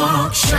[0.00, 0.56] Talk Show.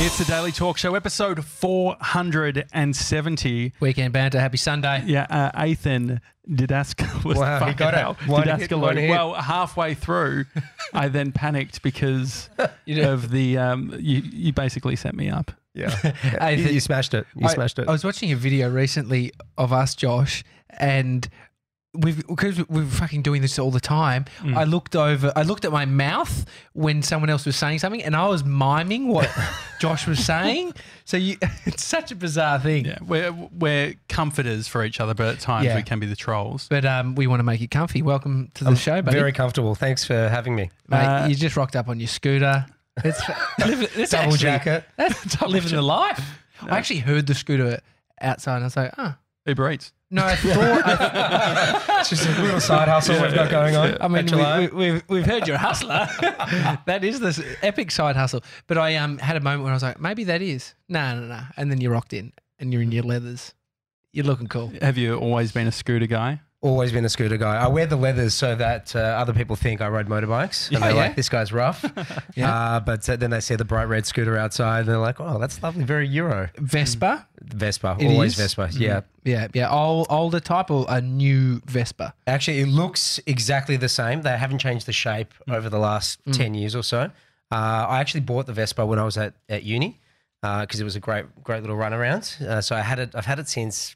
[0.00, 3.72] It's the Daily Talk Show, episode 470.
[3.80, 4.40] Weekend banter.
[4.40, 5.02] Happy Sunday.
[5.04, 7.34] Yeah, uh, Athan Didaskalou.
[7.36, 7.98] Wow, he fucking got it.
[7.98, 8.80] hell, One hit, Didaskalou.
[8.80, 9.10] one hit.
[9.10, 10.46] Well, halfway through,
[10.94, 12.48] I then panicked because
[12.86, 13.04] You did.
[13.04, 13.58] of the.
[13.58, 15.52] Um, you, you basically set me up.
[15.74, 15.90] Yeah.
[15.90, 17.26] Hey, you, the- you smashed it.
[17.36, 17.88] You I- smashed it.
[17.88, 21.28] I was watching a video recently of us, Josh, and
[21.94, 24.24] we've because we're fucking doing this all the time.
[24.40, 24.56] Mm.
[24.56, 28.16] I looked over, I looked at my mouth when someone else was saying something, and
[28.16, 29.30] I was miming what
[29.80, 30.72] Josh was saying.
[31.04, 31.36] So you,
[31.66, 32.86] it's such a bizarre thing.
[32.86, 35.76] Yeah, we're, we're comforters for each other, but at times Yeah.
[35.76, 36.66] we can be the trolls.
[36.70, 38.00] But um, we want to make you comfy.
[38.02, 39.18] Welcome to the show, buddy.
[39.18, 39.74] Very comfortable.
[39.74, 40.70] Thanks for having me.
[40.88, 42.64] Mate, Uh, you just rocked up on your scooter.
[43.04, 43.20] It's,
[43.66, 44.84] living, it's Double actually- jacket.
[44.96, 46.38] That's living the life.
[46.62, 47.80] I actually heard the scooter
[48.20, 49.14] outside, and I was like, oh.
[49.46, 49.92] Uber Eats.
[50.10, 50.82] No, I thought.
[50.84, 53.96] I, It's just a little side hustle we've got going on.
[54.00, 56.06] I mean, we, we, we've, we've heard you're a hustler.
[56.86, 58.42] that is this epic side hustle.
[58.66, 60.74] But I um had a moment where I was like, maybe that is.
[60.88, 61.40] No, no, no.
[61.56, 63.54] And then you rocked in and you're in your leathers.
[64.12, 64.72] You're looking cool.
[64.82, 66.40] Have you always been a scooter guy?
[66.62, 67.56] Always been a scooter guy.
[67.56, 70.68] I wear the leathers so that uh, other people think I ride motorbikes.
[70.68, 70.96] And Oh, they're yeah?
[71.02, 71.84] like, this guy's rough.
[72.36, 72.54] Yeah.
[72.76, 75.38] uh, but uh, then they see the bright red scooter outside and they're like, oh,
[75.40, 75.82] that's lovely.
[75.84, 76.48] Very Euro.
[76.56, 77.26] Vespa.
[77.42, 77.96] Vespa.
[77.98, 78.54] It always is?
[78.54, 78.70] Vespa.
[78.78, 79.00] Yeah.
[79.24, 79.70] Yeah, yeah.
[79.70, 82.14] Old, older type or a new Vespa?
[82.28, 84.22] Actually, it looks exactly the same.
[84.22, 87.10] They haven't changed the shape over the last 10 years or so.
[87.50, 90.00] Uh, I actually bought the Vespa when I was at, at uni
[90.40, 92.36] because it was a great great little run around.
[92.40, 93.14] Uh, so I had it.
[93.14, 93.94] I've had it since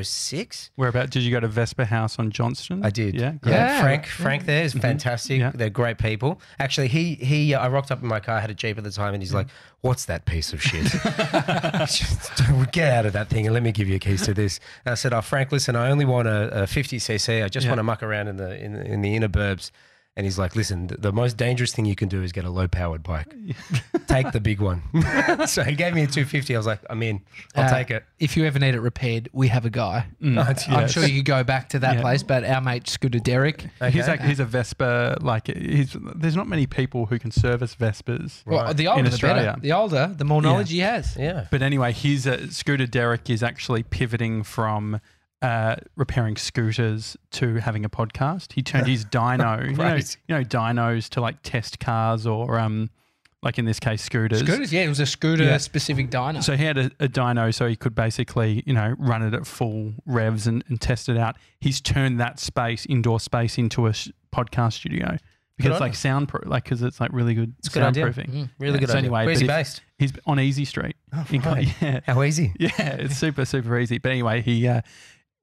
[0.00, 0.70] 06?
[0.76, 2.84] Whereabout did you go to Vespa House on Johnston?
[2.84, 3.14] I did.
[3.14, 3.52] Yeah, great.
[3.52, 3.82] Yeah, Yeah.
[3.82, 4.06] Frank.
[4.06, 4.80] Frank there is mm-hmm.
[4.80, 5.40] fantastic.
[5.40, 5.52] Yeah.
[5.54, 6.40] They're great people.
[6.58, 7.54] Actually, he he.
[7.54, 8.36] Uh, I rocked up in my car.
[8.36, 9.38] I had a jeep at the time, and he's mm-hmm.
[9.38, 9.48] like,
[9.80, 10.84] "What's that piece of shit?
[11.86, 12.32] Just
[12.72, 14.92] Get out of that thing and let me give you a keys to this." And
[14.92, 15.76] I said, "Oh, Frank, listen.
[15.76, 17.44] I only want a, a 50 cc.
[17.44, 17.70] I just Yeah.
[17.70, 19.70] want to muck around in the in, the- in the inner burbs."
[20.14, 22.50] And he's like, "Listen, the, the most dangerous thing you can do is get a
[22.50, 23.32] low powered bike.
[24.08, 24.82] take the big one."
[25.46, 26.54] so he gave me a 250.
[26.54, 27.22] I was like, "I'm in.
[27.54, 30.08] I'll Uh, take it." If you ever need it repaired, we have a guy.
[30.22, 30.36] Mm.
[30.38, 30.92] Oh, it's- I'm yes.
[30.92, 32.00] sure you could go back to that Yeah.
[32.02, 33.62] place, but our mate Scooter Derek.
[33.62, 34.06] He's Okay.
[34.06, 35.16] like he's a Vespa.
[35.22, 38.42] Like he's there's not many people who can service Vespas.
[38.44, 38.76] Well, Right.
[38.76, 39.26] the older, In the better.
[39.28, 39.56] Australia.
[39.62, 41.16] The older, the more knowledge he has.
[41.16, 41.46] Yeah.
[41.50, 45.00] But anyway, his uh, scooter Derek is actually pivoting from
[45.42, 48.52] uh, repairing scooters to having a podcast.
[48.52, 52.90] He turned his dyno, you, know, you know, dynos to like test cars or um,
[53.42, 54.38] like in this case scooters.
[54.40, 55.58] Scooters, yeah, it was a scooter Yeah.
[55.58, 56.42] specific diner.
[56.42, 59.46] So he had a, a dyno so he could basically, you know, run it at
[59.46, 61.36] full revs and, and test it out.
[61.60, 65.16] He's turned that space, indoor space, into a sh- podcast studio
[65.56, 68.30] because on it's like soundproof, like because it's like really good good soundproofing.
[68.30, 68.50] Mm.
[68.60, 68.98] Really Yeah, good so idea.
[69.10, 69.82] anyway, Where's he based?
[69.98, 70.94] He's on Easey Street.
[71.30, 71.68] in Col- right.
[71.82, 72.52] yeah, How easy?
[72.60, 73.98] yeah, it's super super easy.
[73.98, 74.80] But anyway, he uh,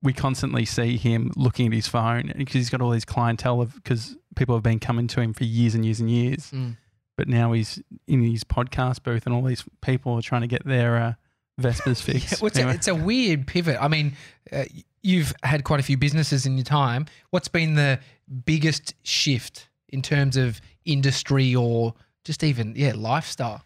[0.01, 3.75] we constantly see him looking at his phone because he's got all these clientele of
[3.75, 6.51] because people have been coming to him for years and years and years.
[6.51, 6.77] Mm.
[7.17, 10.65] But now he's in his podcast booth, and all these people are trying to get
[10.65, 11.13] their uh,
[11.61, 12.41] Vespas Yeah, fixed.
[12.41, 12.75] well, it's, a, Anyway.
[12.75, 13.77] it's a weird pivot.
[13.81, 14.15] I mean,
[14.53, 14.63] uh,
[15.03, 17.07] you've had quite a few businesses in your time.
[17.31, 17.99] What's been the
[18.45, 21.93] biggest shift in terms of industry or
[22.23, 23.63] just even yeah lifestyle?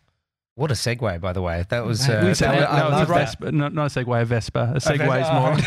[0.55, 1.65] What a segue, by the way.
[1.69, 2.07] That was.
[2.07, 3.13] Uh, we've that- no, I it's a love that.
[3.15, 4.73] Vespa, not, not a Segway, a Vespa.
[4.75, 5.39] A Segway is Oh.
[5.39, 5.49] more.
[5.55, 5.65] like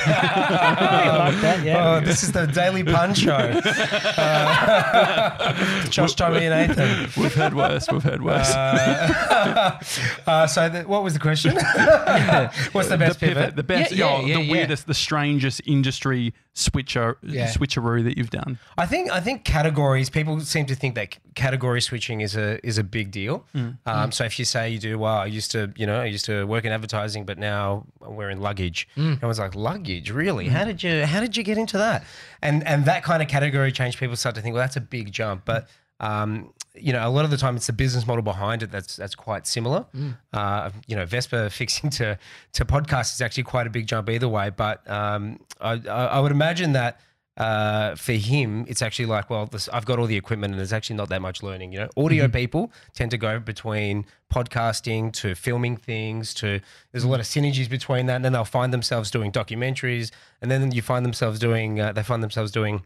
[1.40, 1.96] that, yeah.
[1.96, 3.60] Oh, this is the Daily Pun Show.
[4.16, 7.10] Uh, Josh, Tommy, and Nathan.
[7.22, 7.90] We've heard worse.
[7.90, 8.50] We've heard worse.
[8.54, 9.78] Uh,
[10.26, 11.54] uh, so, the, what was the question?
[11.54, 13.56] What's the best the pivot, pivot?
[13.56, 14.52] the best, Yeah, yeah, oh, yeah, the yeah.
[14.52, 17.48] weirdest, the strangest industry switcher Yeah.
[17.48, 18.58] switcheroo that you've done.
[18.78, 20.08] I think I think categories.
[20.10, 23.44] People seem to think that category switching is a is a big deal.
[23.54, 23.76] Mm.
[23.86, 26.24] Um, so if you say you do, well, I used to, you know, I used
[26.26, 28.88] to work in advertising, but now we're in luggage.
[28.96, 29.22] Mm.
[29.22, 30.48] was like, luggage, really?
[30.48, 32.04] How did you how did you get into that?
[32.42, 35.12] And and that kind of category change, people start to think, well, that's a big
[35.12, 35.68] jump, but.
[35.98, 38.96] Um, you know, a lot of the time it's the business model behind it that's
[38.96, 39.86] that's quite similar.
[40.34, 42.18] Uh, you know, Vespa fixing to
[42.52, 44.50] to podcast is actually quite a big jump either way.
[44.50, 47.00] But um, I, I I would imagine that
[47.36, 50.72] uh, for him, it's actually like, well, this, I've got all the equipment and there's
[50.72, 51.72] actually not that much learning.
[51.72, 56.60] You know, audio people tend to go between podcasting to filming things to,
[56.92, 58.16] there's a lot of synergies between that.
[58.16, 60.10] And then they'll find themselves doing documentaries
[60.40, 62.84] and then you find themselves doing, uh, they find themselves doing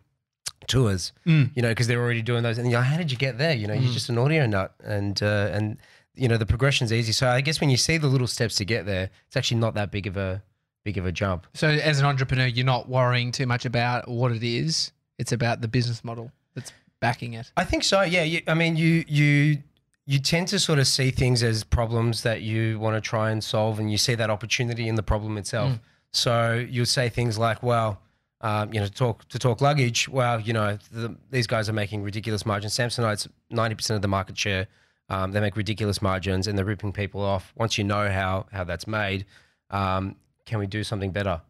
[0.66, 1.50] tours, Mm.
[1.54, 2.58] you know, because they're already doing those.
[2.58, 3.54] And you're like, how did you get there?
[3.54, 5.78] You know, you're just an audio nut and, uh, and,
[6.14, 7.12] you know, the progression's easy.
[7.12, 9.74] So I guess when you see the little steps to get there, it's actually not
[9.74, 10.42] that big of a,
[10.84, 11.46] big of a jump.
[11.54, 14.92] So as an entrepreneur, you're not worrying too much about what it is.
[15.18, 17.52] It's about the business model that's backing it.
[17.56, 18.02] I think so.
[18.02, 18.22] Yeah.
[18.22, 19.58] You, I mean, you you
[20.06, 23.44] you tend to sort of see things as problems that you want to try and
[23.44, 25.78] solve, and you see that opportunity in the problem itself.
[26.12, 28.00] So you'll say things like, "Well,
[28.40, 30.08] um, you know, to talk to talk luggage.
[30.08, 32.74] Well, you know, the, these guys are making ridiculous margins.
[32.74, 34.66] Samsonite's ninety percent of the market share
[35.10, 37.52] Um, they make ridiculous margins and they're ripping people off.
[37.56, 39.26] Once you know how how that's made,
[39.70, 40.16] um,
[40.50, 41.40] can we do something better?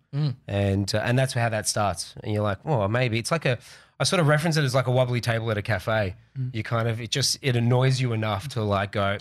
[0.47, 2.15] And uh, and that's how that starts.
[2.23, 3.59] And you're like, well, maybe it's like a.
[3.99, 6.15] I sort of reference it as like a wobbly table at a cafe.
[6.53, 9.19] You kind of it just it annoys you enough to like go,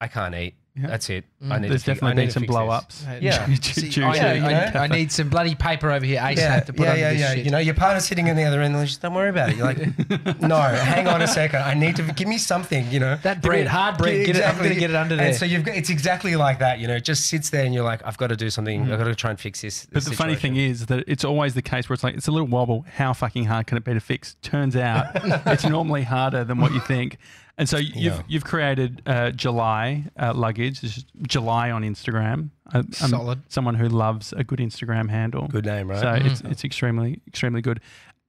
[0.00, 0.54] I can't eat.
[0.74, 1.26] That's it.
[1.50, 2.74] I need There's to definitely need been some fix blow this.
[2.74, 3.04] ups.
[3.20, 3.46] Yeah.
[3.60, 4.70] See, I, to- you know?
[4.74, 7.20] I need some bloody paper over here ASAP Yeah, to put yeah, under yeah, this
[7.20, 7.34] yeah.
[7.34, 7.44] shit.
[7.44, 9.56] You know, your partner's sitting in the other end, and just don't worry about it.
[9.56, 11.60] You're like, no, hang on a second.
[11.60, 12.90] I need to give me something.
[12.90, 15.26] You know, That Give bread, hard bread, get it- I'm gonna get it under there.
[15.26, 16.78] And so you've got it's exactly like that.
[16.78, 18.86] You know, it just sits there, and you're like, I've got to do something.
[18.86, 18.92] Mm.
[18.92, 19.86] I've got to try and fix this.
[19.92, 22.32] But the funny thing is that it's always the case where it's like it's a
[22.32, 22.86] little wobble.
[22.96, 24.36] How fucking hard can it be to fix?
[24.40, 25.06] Turns out
[25.46, 27.18] it's normally harder than what you think.
[27.58, 28.22] And so you've Yeah.
[28.28, 30.80] you've created uh, July uh, luggage.
[31.28, 32.50] July on Instagram.
[32.72, 33.42] I- I'm Solid.
[33.48, 35.48] Someone who loves a good Instagram handle.
[35.48, 36.00] good name, right?
[36.00, 37.80] So it's it's extremely extremely good.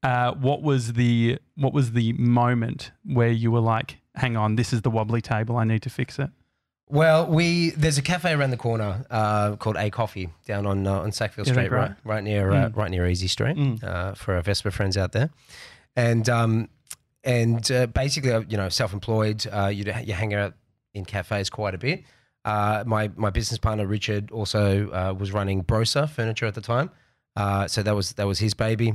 [0.03, 4.73] Uh, what was the what was the moment where you were like, hang on, this
[4.73, 5.55] is the wobbly table.
[5.55, 6.29] I need to fix it.
[6.89, 10.99] Well, we there's a cafe around the corner uh, called A Coffee down on uh,
[10.99, 11.91] on Sackville Street, right, great.
[12.03, 12.75] right near uh, Mm.
[12.75, 13.81] right near Easey Street Mm.
[13.83, 15.29] uh, for our Vespa friends out there,
[15.95, 16.67] and um,
[17.23, 20.53] and uh, basically, uh, you know, self-employed, uh, you you hang out
[20.93, 22.03] in cafes quite a bit.
[22.45, 26.89] Uh, my my business partner Richard also uh, was running Brosa Furniture at the time,
[27.35, 28.93] uh, so that was that was his baby,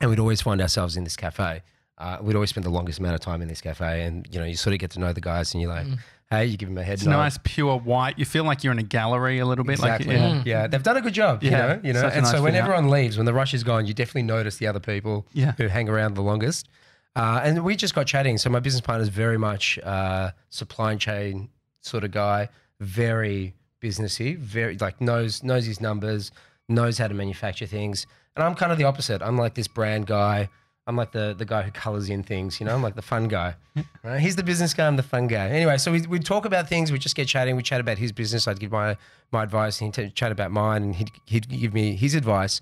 [0.00, 1.62] and we'd always find ourselves in this cafe.
[1.96, 4.44] Uh, we'd always spend the longest amount of time in this cafe, and you know,
[4.44, 5.86] you sort of get to know the guys, and you're like,
[6.30, 7.12] hey, you give them a head It's nod.
[7.18, 8.18] nice, pure white.
[8.18, 9.74] You feel like you're in a gallery a little bit.
[9.74, 10.16] Exactly.
[10.16, 10.62] Like, yeah.
[10.62, 10.66] yeah.
[10.66, 11.44] they've done a good job.
[11.44, 12.00] Yeah, you know, you know.
[12.00, 12.64] such And nice so when out.
[12.64, 15.52] everyone leaves, when the rush is gone, you definitely notice the other people Yeah.
[15.52, 16.68] who hang around the longest.
[17.16, 18.38] Uh, and we just got chatting.
[18.38, 21.48] So my business partner is very much uh, supply chain
[21.80, 22.48] sort of guy,
[22.80, 26.32] very businessy, very like knows knows his numbers,
[26.68, 28.06] knows how to manufacture things.
[28.36, 29.22] And I'm kind of the opposite.
[29.22, 30.48] I'm like this brand guy.
[30.86, 32.58] I'm like the the guy who colors in things.
[32.60, 33.54] You know, I'm like the fun guy.
[34.02, 34.20] Right?
[34.20, 34.86] He's the business guy.
[34.86, 35.48] I'm the fun guy.
[35.48, 36.92] Anyway, so we we talk about things.
[36.92, 37.56] We just get chatting.
[37.56, 38.46] We chat about his business.
[38.46, 38.96] I'd give my
[39.32, 42.60] my advice, he'd t- chat about mine, and he'd he'd give me his advice.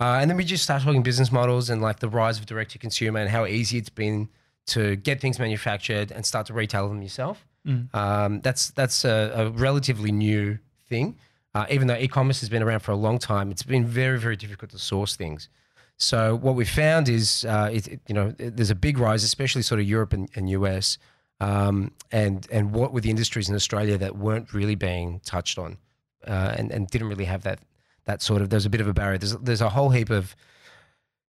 [0.00, 2.70] Uh, and then we just start talking business models and like the rise of direct
[2.72, 4.28] to consumer and how easy it's been
[4.66, 7.44] to get things manufactured and start to retail them yourself.
[7.94, 10.58] Um, that's that's a, a relatively new
[10.88, 11.16] thing.
[11.54, 14.36] Uh, even though e-commerce has been around for a long time, it's been very very
[14.36, 15.48] difficult to source things.
[15.96, 19.24] So what we found is, uh, it, it- you know, it- there's a big rise,
[19.24, 20.96] especially sort of Europe and, and US,
[21.40, 25.76] um, and and what with the industries in Australia that weren't really being touched on,
[26.26, 27.58] uh, and and didn't really have that
[28.08, 28.50] that sort of.
[28.50, 29.18] There's a bit of a barrier.
[29.18, 30.34] There's there's a whole heap of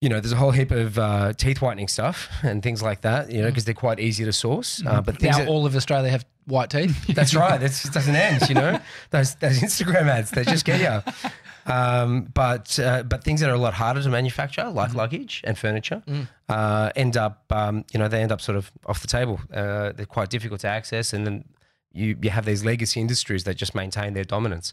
[0.05, 3.33] you know, there's a whole heap of uh, teeth whitening stuff and things like that,
[3.33, 4.83] you know, because they're quite easy to source.
[4.87, 7.07] Uh, but things now that, all of Australia have white teeth.
[7.15, 7.59] that's right.
[7.59, 8.47] That just doesn't end.
[8.51, 8.81] You know,
[9.11, 11.13] those those Instagram ads they just get you.
[11.73, 15.57] Um, but uh, but things that are a lot harder to manufacture, like luggage and
[15.57, 16.03] furniture,
[16.51, 19.41] uh, end up um, you know they end up sort of off the table.
[19.51, 21.45] Uh, they're quite difficult to access, and then
[21.93, 24.71] you you have these legacy industries that just maintain their dominance.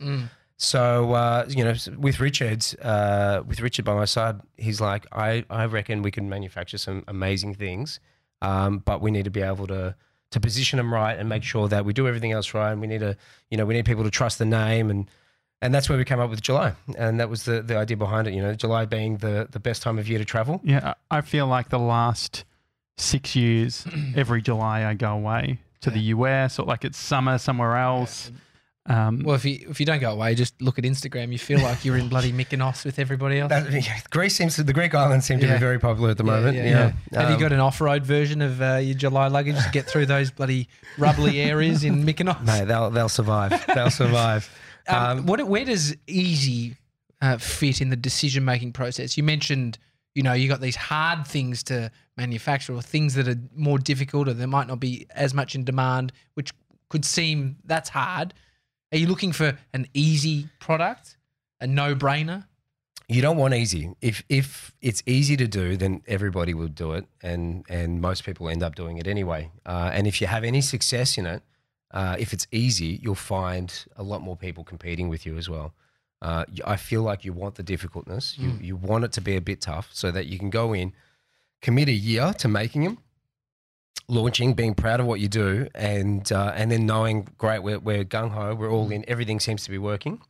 [0.64, 5.44] So uh, you know, with Richard, uh, with Richard by my side, he's like, I,
[5.50, 8.00] I reckon we can manufacture some amazing things,
[8.44, 9.96] um, but we need to be able to
[10.30, 12.72] to position them right and make sure that we do everything else right.
[12.72, 13.18] And we need to,
[13.50, 15.10] you know, we need people to trust the name, and
[15.64, 18.28] and that's where we came up with July, and that was the the idea behind
[18.28, 18.36] it.
[18.36, 20.62] You know, July being the the best time of year to travel.
[20.64, 22.46] Yeah, I I feel like the last
[23.00, 23.84] six years,
[24.16, 28.32] every July I go away to the US or like it's summer somewhere else.
[28.88, 31.32] Um, Well, if you if you don't go away, just look at Instagram.
[31.32, 33.50] You feel like you're in bloody Mykonos with everybody else.
[33.50, 33.68] That,
[34.10, 35.54] Greece seems to, the Greek islands seem to Yeah.
[35.54, 36.58] be very popular at the moment.
[36.58, 36.94] Yeah, you yeah, know.
[37.12, 37.20] yeah.
[37.22, 40.08] Have you Um, got an off-road version of uh, your July luggage to get through
[40.08, 42.44] those bloody rubbly areas in Mykonos?
[42.44, 43.64] Mate, they'll they'll survive.
[43.74, 44.50] They'll survive.
[44.88, 46.76] Um, what, where does easy
[47.22, 49.16] uh, fit in the decision making process?
[49.16, 49.78] You mentioned,
[50.16, 54.28] you know, you got these hard things to manufacture or things that are more difficult
[54.28, 56.52] or there might not be as much in demand, which
[56.90, 58.34] could seem that's hard.
[58.92, 61.18] Are you looking for an easy product,
[61.60, 62.46] a no brainer?
[63.12, 63.94] you don't want easy.
[64.00, 68.48] If if it's easy to do, then everybody will do it, and and most people
[68.48, 69.52] end up doing it anyway.
[69.66, 71.44] Uh, and if you have any success in it,
[71.92, 75.74] uh, if it's easy, you'll find a lot more people competing with you as well.
[76.22, 78.38] Uh, I feel like you want the difficultness.
[78.38, 80.94] You you want it to be a bit tough so that you can go in,
[81.62, 82.98] commit a year to making them,
[84.08, 88.04] launching, being proud of what you do, and uh, and then knowing great we're, we're
[88.04, 90.22] gung ho, we're all in, everything seems to be working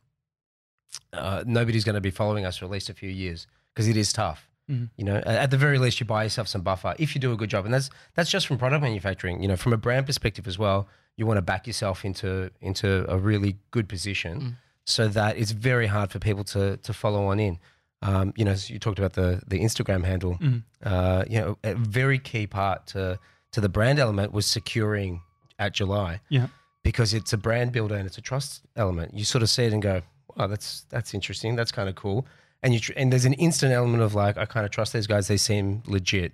[1.12, 3.96] uh, nobody's going to be following us for at least a few years because it
[3.96, 4.48] is tough.
[4.70, 4.90] Mhm.
[4.96, 7.36] You know, at the very least, you buy yourself some buffer if you do a
[7.36, 9.42] good job, and that's that's just from product manufacturing.
[9.42, 13.04] You know, from a brand perspective as well, you want to back yourself into into
[13.10, 17.40] a really good position, so that it's very hard for people to to follow on
[17.40, 17.58] in.
[18.02, 20.38] Um, you know, so you talked about the the Instagram handle.
[20.82, 23.18] Uh, you know, a very key part to
[23.52, 25.20] to the brand element was securing
[25.58, 26.48] at July Yeah.
[26.82, 29.14] because it's a brand builder and it's a trust element.
[29.14, 30.02] You sort of see it and go,
[30.36, 31.54] "Oh, that's that's interesting.
[31.56, 32.26] That's kind of cool."
[32.64, 35.08] And you tr- and there's an instant element of like, I kind of trust these
[35.08, 35.26] guys.
[35.26, 36.32] They seem legit.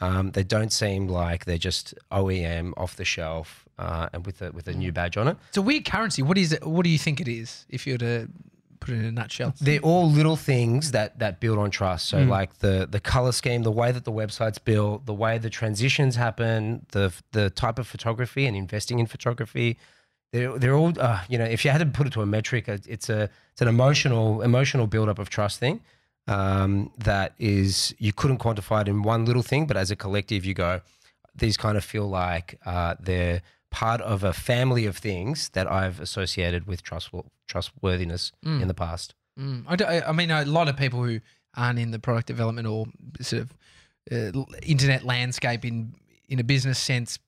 [0.00, 4.52] Um, they don't seem like they're just OEM off the shelf uh, and with a
[4.52, 5.36] with a new badge on it.
[5.48, 6.22] It's a weird currency.
[6.22, 6.66] What is it?
[6.66, 7.66] What do you think it is?
[7.68, 8.28] If you were to
[8.86, 9.54] put it in a nutshell.
[9.60, 12.08] They're all little things that that build on trust.
[12.08, 15.50] So like the the color scheme, the way that the website's built, the way the
[15.50, 19.76] transitions happen, the the type of photography and investing in photography.
[20.32, 21.44] They're they're all uh, you know.
[21.44, 24.86] If you had to put it to a metric, it's a it's an emotional emotional
[24.86, 25.80] build up of trust thing.
[26.28, 30.44] Um, that is you couldn't quantify it in one little thing, but as a collective,
[30.44, 30.80] you go.
[31.34, 36.00] These kind of feel like uh, they're part of a family of things that I've
[36.00, 37.10] associated with trust
[37.46, 39.14] trustworthiness in the past.
[39.38, 39.64] Mm.
[39.68, 41.20] I, don't- I- I mean, a lot of people who
[41.56, 42.86] aren't in the product development or
[43.20, 43.52] sort of
[44.10, 45.94] uh, internet landscape in
[46.28, 47.18] in a business sense,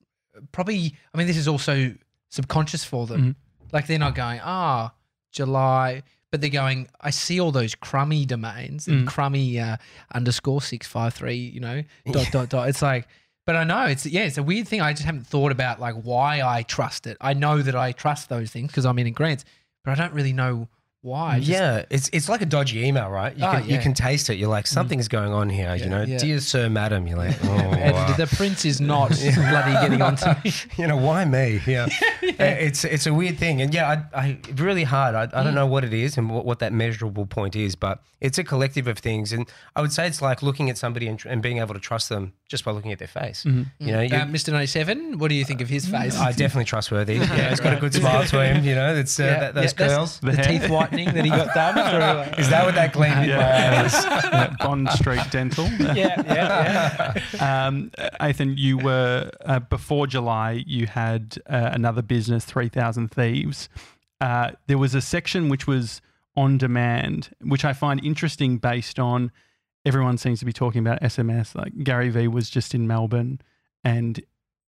[0.53, 0.95] probably.
[1.15, 1.95] I mean, this is also
[2.31, 3.37] subconscious for them.
[3.73, 4.93] Like they're not going, ah,
[5.33, 6.89] July, but they're going.
[7.01, 9.77] I see all those crummy domains and crummy uh,
[10.15, 11.37] underscore six five three.
[11.37, 12.69] You know, dot dot dot.
[12.69, 13.07] It's like.
[13.49, 14.83] But I know it's yeah, it's a weird thing.
[14.83, 17.17] I just haven't thought about like why I trust it.
[17.19, 19.47] I know that I trust those things because I'm in grants,
[19.83, 20.69] but I don't really know
[21.01, 21.39] why.
[21.39, 23.35] Just- yeah, it's it's like a dodgy email, right?
[23.35, 24.35] You Oh, can you can taste it.
[24.35, 24.69] You're like mm.
[24.69, 25.75] something's going on here.
[25.77, 26.19] you know, yeah.
[26.19, 27.07] dear sir, madam.
[27.07, 28.13] You're like, oh, wow.
[28.19, 30.53] the prince is not bloody getting onto me.
[30.77, 31.63] you know, why me?
[31.67, 31.89] Yeah,
[32.23, 35.15] Uh, it's it's a weird thing, and yeah, I, I really hard.
[35.15, 35.55] I, I don't mm.
[35.55, 38.87] know what it is and what, what that measurable point is, but it's a collective
[38.87, 41.57] of things, and I would say it's like looking at somebody and, tr- and being
[41.61, 43.45] able to trust them just by looking at their face.
[43.45, 44.53] You know, you, Uh, Mr.
[44.53, 46.17] 97, what do you think of his face?
[46.19, 47.17] I definitely trustworthy.
[47.39, 48.65] Yeah, he's got a good smile to him.
[48.65, 50.19] You know, it's uh, Yeah, that, those yeah, curls.
[50.21, 51.75] The, teeth whitening that he got done.
[52.35, 53.95] through, Is that what that gleam in my eyes?
[54.05, 55.67] Yeah, Bond Street Dental.
[55.79, 55.95] yeah,
[56.27, 57.67] yeah, yeah.
[57.67, 57.91] Um,
[58.21, 60.63] Athan, you were uh, before July.
[60.67, 63.69] You had uh, another business, Three Thousand Thieves.
[64.21, 66.01] Uh, there was a section which was
[66.37, 69.33] on demand, which I find interesting based on
[69.85, 71.55] everyone seems to be talking about SMS.
[71.55, 73.41] Like Gary Vee was just in Melbourne,
[73.85, 74.21] and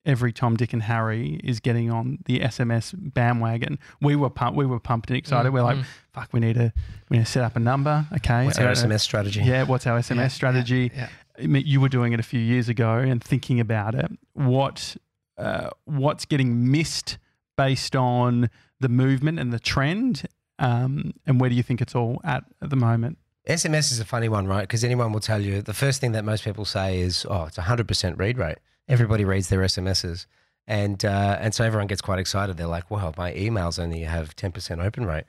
[0.06, 3.78] every Tom, Dick, and Harry is getting on the SMS bandwagon.
[4.00, 4.56] We were pumped.
[4.56, 5.52] We were pumped and excited.
[5.52, 5.78] we're like,
[6.12, 6.72] fuck, we need to
[7.08, 8.06] we need to set up a number.
[8.16, 8.90] Okay, What's I our don't.
[8.90, 9.40] SMS strategy?
[9.42, 10.90] Yeah, what's our SMS strategy?
[10.94, 11.08] yeah.
[11.38, 14.10] I mean, you were doing it a few years ago and thinking about it.
[14.34, 14.96] What
[15.38, 17.18] uh, what's getting missed
[17.56, 20.26] based on the movement and the trend,
[20.58, 23.18] um, and where do you think it's all at at the moment?
[23.50, 24.62] SMS is a funny one, right?
[24.62, 27.56] Because anyone will tell you the first thing that most people say is, "Oh, it's
[27.56, 30.26] hundred percent read rate." Everybody reads their SMSs,
[30.66, 32.56] and uh, and so everyone gets quite excited.
[32.56, 35.24] They're like, "Well, my emails only have ten percent open rate."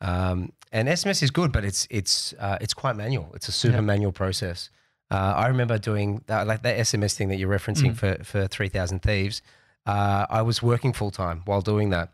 [0.00, 3.30] Um, and SMS is good, but it's it's uh, it's quite manual.
[3.34, 4.70] It's a super manual process.
[5.10, 8.68] Uh, I remember doing that, like that SMS thing that you're referencing for for three
[8.68, 9.42] thousand thieves.
[9.86, 12.10] Uh, I was working full time while doing that,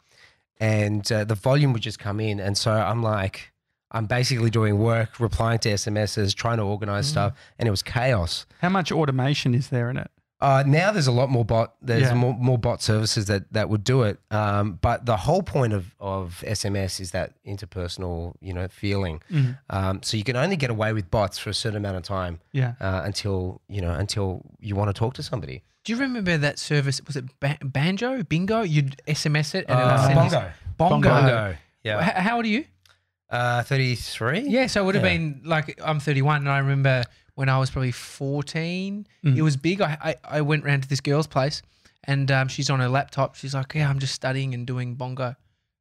[0.58, 3.52] and uh, the volume would just come in, and so I'm like,
[3.90, 8.44] I'm basically doing work, replying to SMSs, trying to organize stuff, and it was chaos.
[8.60, 10.10] How much automation is there in it?
[10.40, 11.74] Uh, now there's a lot more bot.
[11.80, 12.14] There's Yeah.
[12.14, 14.18] more, more bot services that, that would do it.
[14.30, 19.22] Um, but the whole point of, of SMS is that interpersonal, you know, feeling.
[19.70, 22.40] Um, so you can only get away with bots for a certain amount of time
[22.52, 25.62] Yeah, uh, until you know until you want to talk to somebody.
[25.84, 27.00] Do you remember that service?
[27.06, 28.22] Was it ba- Banjo?
[28.24, 28.62] Bingo?
[28.62, 30.50] You'd SMS it and it would Uh, send you- Bongo.
[30.76, 31.08] Bongo.
[31.10, 31.56] Bongo.
[31.84, 32.06] Yeah.
[32.06, 32.64] H- How old are you?
[33.34, 34.40] Uh, Thirty three.
[34.46, 35.10] Yeah, so it would have Yeah.
[35.16, 37.02] been like I'm 31, and I remember
[37.34, 39.36] when I was probably 14, Mm.
[39.36, 39.80] it was big.
[39.80, 41.60] I, I I went round to this girl's place,
[42.04, 43.34] and um, she's on her laptop.
[43.34, 45.34] She's like, "Yeah, I'm just studying and doing bongo."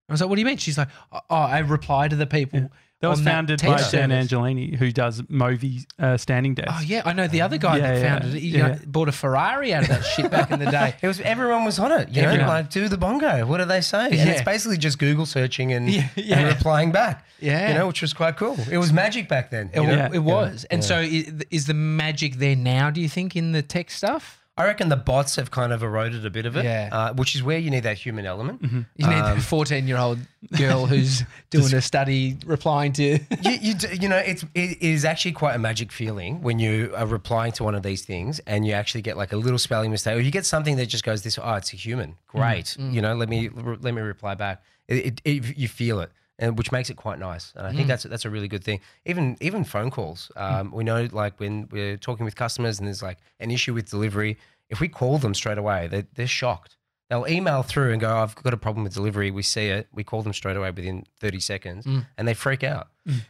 [0.10, 2.72] I was like, "What do you mean?" She's like, "Oh, I reply to the people."
[3.04, 4.10] That was on founded by text Dan.
[4.10, 6.70] Angelini, who does Movi uh, standing desk.
[6.72, 8.40] Oh yeah, I know the other guy Yeah, that yeah, founded it.
[8.40, 8.68] He yeah.
[8.68, 10.96] uh, bought a Ferrari out of that shit back in the day.
[11.02, 12.10] It was everyone was on it.
[12.10, 13.46] You know, like do the bongo.
[13.46, 14.06] What do they say?
[14.06, 14.28] And Yeah.
[14.30, 17.26] it's basically just Google searching and, Yeah, and replying back.
[17.40, 17.68] Yeah.
[17.70, 18.58] you know, which was quite cool.
[18.72, 19.70] It was magic back then.
[19.74, 19.82] It.
[19.82, 20.10] Yeah.
[20.14, 22.90] it was, and so i- is the magic there now?
[22.90, 24.40] Do you think in the tech stuff?
[24.56, 26.90] I reckon the bots have kind of eroded a bit of it, Yeah.
[26.92, 28.62] uh, which is where you need that human element.
[28.62, 28.82] Mm-hmm.
[28.98, 30.20] You need um, a 14 year old
[30.58, 33.04] girl who's doing a study replying to.
[33.04, 33.20] you,
[33.62, 37.08] you, d- you know, it's it is actually quite a magic feeling when you are
[37.08, 40.16] replying to one of these things and you actually get like a little spelling mistake,
[40.18, 41.40] or you get something that just goes this.
[41.42, 42.16] Oh, it's a human.
[42.28, 42.66] Great.
[42.66, 42.92] Mm.
[42.92, 42.94] Mm.
[42.94, 44.62] You know, let me let me reply back.
[44.88, 46.12] It, it- you feel it.
[46.40, 48.80] And which makes it quite nice, and I think that's that's a really good thing.
[49.06, 53.04] Even even phone calls, um, we know like when we're talking with customers and there's
[53.04, 54.38] like an issue with delivery,
[54.70, 56.76] if we call them straight away, they they're shocked.
[57.10, 60.04] They'll email through and go, "I've got a problem with delivery." We see it, we
[60.04, 61.86] call them straight away within thirty seconds,
[62.18, 62.88] and they freak out.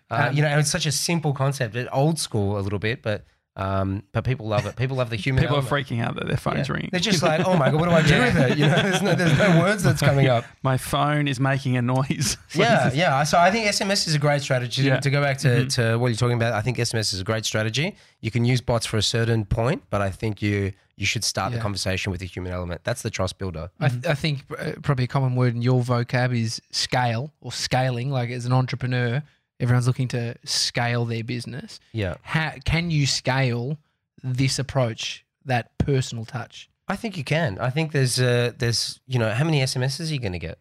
[0.10, 3.02] Uh, you know, and it's such a simple concept, it old school a little bit,
[3.02, 4.76] but Um, but people love it.
[4.76, 5.44] People love the human.
[5.44, 6.74] People are freaking out that their phone's Yeah.
[6.74, 6.90] ringing.
[6.92, 8.58] They're just like, oh my god, what do I do with it?
[8.58, 10.44] You know, there's no, there's no words that's coming up.
[10.64, 12.38] My phone is making a noise.
[12.56, 13.24] Yeah, yeah.
[13.24, 14.84] So I think SMS is a great strategy.
[14.84, 15.00] Yeah.
[15.00, 17.46] To go back to, to what you're talking about, I think SMS is a great
[17.46, 17.96] strategy.
[18.22, 21.52] You can use bots for a certain point, but I think you you should start
[21.54, 22.82] the conversation with the human element.
[22.84, 23.72] That's the trust builder.
[23.80, 27.52] I, th- I think uh, probably a common word in your vocab is scale or
[27.52, 28.12] scaling.
[28.12, 29.24] Like as an entrepreneur,
[29.64, 31.80] everyone's looking to scale their business.
[31.94, 32.16] Yeah.
[32.22, 33.78] How can you scale
[34.22, 36.70] this approach, that personal touch?
[36.88, 37.58] I think you can.
[37.60, 40.60] I think there's uh, there's you know how many SMSs are you going to get?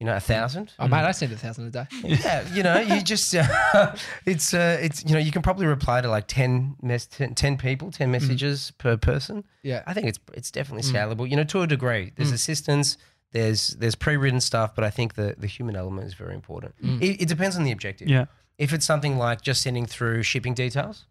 [0.00, 0.72] You know, a thousand.
[0.78, 1.86] Oh, mate, I send a thousand a day.
[2.04, 3.94] yeah, you know, you just uh,
[4.26, 7.56] it's uh, it's you know you can probably reply to like 10, mes- 10, 10
[7.56, 9.44] people, ten messages per person.
[9.62, 9.82] Yeah.
[9.86, 11.28] I think it's it's definitely scalable.
[11.28, 12.12] You know, to a degree.
[12.16, 12.96] There's assistance.
[13.32, 16.74] There's there's pre-written stuff, but I think the the human element is very important.
[16.82, 18.08] It, it depends on the objective.
[18.08, 18.26] yeah.
[18.58, 21.06] If it's something like just sending through shipping details,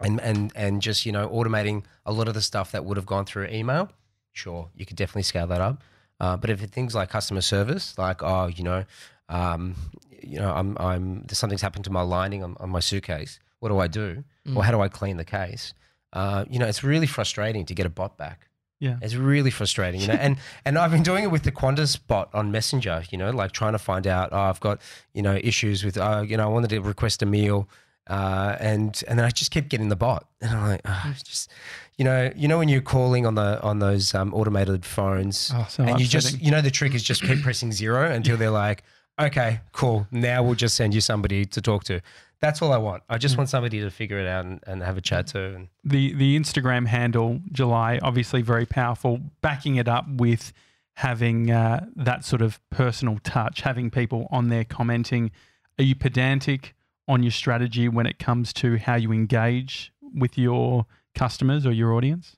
[0.00, 3.06] and and and just you know automating a lot of the stuff that would have
[3.06, 3.90] gone through email,
[4.32, 5.82] sure, you could definitely scale that up.
[6.20, 8.84] Uh, but if it's things like customer service, like oh, you know,
[9.28, 9.74] um,
[10.22, 13.38] you know, I'm I'm there's something's happened to my lining on, on my suitcase.
[13.60, 14.24] What do I do?
[14.54, 15.72] Or how do I clean the case?
[16.12, 18.48] Uh, you know, it's really frustrating to get a bot back.
[18.78, 18.98] Yeah.
[19.00, 20.14] It's really frustrating, you know.
[20.14, 23.52] and and I've been doing it with the Qantas bot on Messenger, you know, like
[23.52, 24.30] trying to find out.
[24.32, 24.80] Oh, I've got
[25.14, 25.96] you know issues with.
[25.96, 27.68] Uh, you know, I wanted to request a meal,
[28.08, 31.50] uh, and and then I just kept getting the bot, and I'm like, oh, just,
[31.96, 35.66] you know, you know when you're calling on the on those um, automated phones, Oh,
[35.70, 38.50] so and you just you know the trick is just keep pressing zero until they're
[38.50, 38.82] like,
[39.18, 42.00] okay, cool, now we'll just send you somebody to talk to.
[42.40, 43.02] That's all I want.
[43.08, 43.20] I Mm.
[43.20, 45.54] just want somebody to figure it out and, and have a chat to.
[45.54, 49.20] And the the Instagram handle July obviously very powerful.
[49.40, 50.52] Backing it up with
[50.94, 55.30] having uh, that sort of personal touch, having people on there commenting.
[55.78, 56.74] Are you pedantic
[57.08, 61.92] on your strategy when it comes to how you engage with your customers or your
[61.94, 62.36] audience?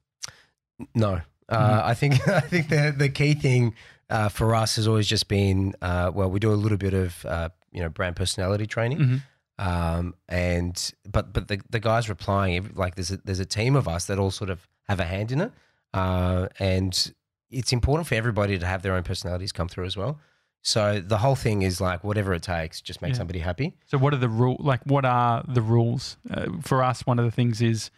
[0.95, 3.75] No, uh, I think I think the the key thing
[4.11, 7.25] uh, for us has always just been uh, well, we do a little bit of
[7.27, 9.23] uh, you know brand personality training, Mhm.
[9.59, 13.89] Um, and but but the the guys replying like there's a, there's a team of
[13.89, 15.53] us that all sort of have a hand in it,
[15.95, 17.13] uh, and
[17.51, 20.19] it's important for everybody to have their own personalities come through as well.
[20.63, 23.19] So the whole thing is like whatever it takes, just make Yeah.
[23.19, 23.75] somebody happy.
[23.87, 24.57] So what are the rule?
[24.59, 27.07] Like what are the rules uh, for us?
[27.07, 27.91] One of the things is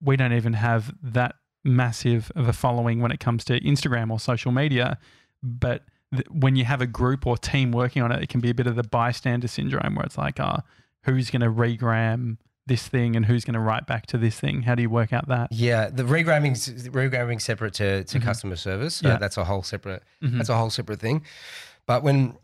[0.00, 4.18] we don't even have that massive of a following when it comes to Instagram or
[4.20, 4.98] social media,
[5.42, 8.50] but th- when you have a group or team working on it, it can be
[8.50, 10.58] a bit of the bystander syndrome where it's like, uh,
[11.04, 14.62] who's going to regram this thing and who's going to write back to this thing?
[14.62, 15.52] How do you work out that?
[15.52, 16.52] Yeah, the regramming
[16.90, 18.22] regramming separate to, to Mhm.
[18.22, 18.96] customer service.
[18.96, 19.16] So Yeah.
[19.18, 20.38] that's a whole separate Mhm.
[20.38, 21.24] that's a whole separate thing.
[21.86, 22.36] But when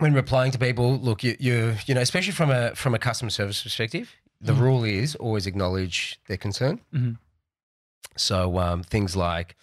[0.00, 3.30] when replying to people, look, you you you know, especially from a from a customer
[3.30, 4.60] service perspective, the Mhm.
[4.60, 6.80] rule is always acknowledge their concern.
[6.94, 7.16] Mhm.
[8.16, 9.56] So um, things like,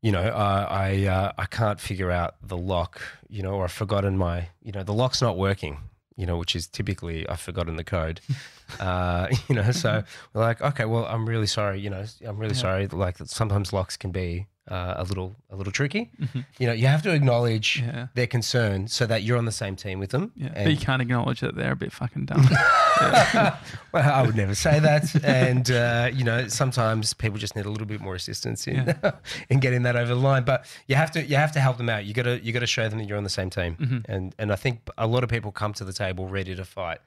[0.00, 3.72] you know, uh, I uh, I can't figure out the lock, you know, or I've
[3.72, 5.78] forgotten my, you know, the lock's not working,
[6.16, 8.20] you know, which is typically I've forgotten the code,
[8.80, 9.70] uh, you know.
[9.72, 12.60] So we're like, okay, well, I'm really sorry, you know, I'm really Yeah.
[12.60, 12.86] sorry.
[12.88, 16.10] Like sometimes locks can be uh, a little a little tricky.
[16.20, 16.44] Mhm.
[16.58, 18.06] You know, you have to acknowledge Yeah.
[18.14, 20.30] their concern so that you're on the same team with them.
[20.36, 20.48] Yeah.
[20.54, 22.48] And- but you can't acknowledge that they're a bit fucking dumb.
[23.00, 23.58] well,
[23.94, 25.02] I would never say that.
[25.24, 28.94] And, uh, you know, sometimes people just need a little bit more assistance in,
[29.50, 30.44] in getting that over the line.
[30.44, 32.04] But you have to you have to help them out.
[32.04, 33.76] You gotta you gotta show them that you're on the same team.
[33.80, 34.04] Mhm.
[34.08, 36.98] And and I think a lot of people come to the table ready to fight.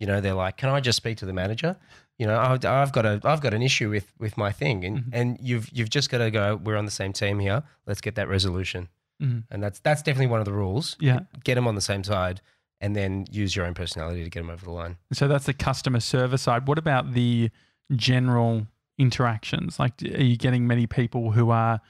[0.00, 1.76] You know, they're like, Can I just speak to the manager?
[2.18, 4.84] You know, I've, I've got a I've got an issue with with my thing.
[4.84, 5.10] And Mhm.
[5.12, 7.62] and you've you've just gotta go, We're on the same team here.
[7.86, 8.88] Let's get that resolution.
[9.22, 9.44] Mhm.
[9.50, 10.96] And that's that's definitely one of the rules.
[11.00, 11.20] Yeah.
[11.44, 12.40] Get them on the same side
[12.80, 14.96] and then use your own personality to get them over the line.
[15.12, 16.66] So that's the customer service side.
[16.68, 17.50] What about the
[17.94, 18.66] general
[18.98, 19.78] interactions?
[19.78, 21.80] Like, are you getting many people who are,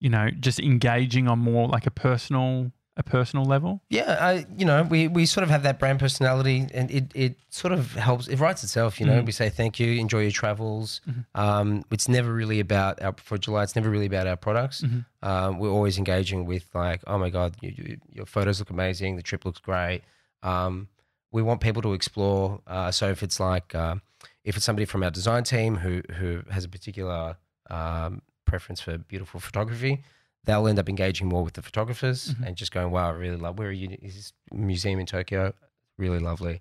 [0.00, 3.82] you know, just engaging on more like a personal, a personal level?
[3.88, 7.36] Yeah, I, you know, we, we sort of have that brand personality, and it, it
[7.50, 8.28] sort of helps.
[8.28, 9.20] It writes itself, you know.
[9.20, 9.26] Mhm.
[9.26, 11.00] We say thank you, enjoy your travels.
[11.08, 11.24] Mhm.
[11.34, 13.64] Um, it's never really about our for July.
[13.64, 14.82] It's never really about our products.
[14.82, 15.04] Mhm.
[15.22, 19.16] Um, we're always engaging with like, oh my god, you, you, your photos look amazing.
[19.16, 20.02] The trip looks great.
[20.42, 20.88] Um,
[21.32, 22.60] we want people to explore.
[22.66, 23.96] Uh, so if it's like, uh,
[24.44, 27.36] if it's somebody from our design team who who has a particular
[27.70, 30.04] um, preference for beautiful photography,
[30.44, 32.46] they'll end up engaging more with the photographers Mhm.
[32.46, 33.58] and just going, "Wow, I really love.
[33.58, 33.96] Where are you?
[34.02, 35.54] Is this museum in Tokyo?
[35.96, 36.60] Really lovely."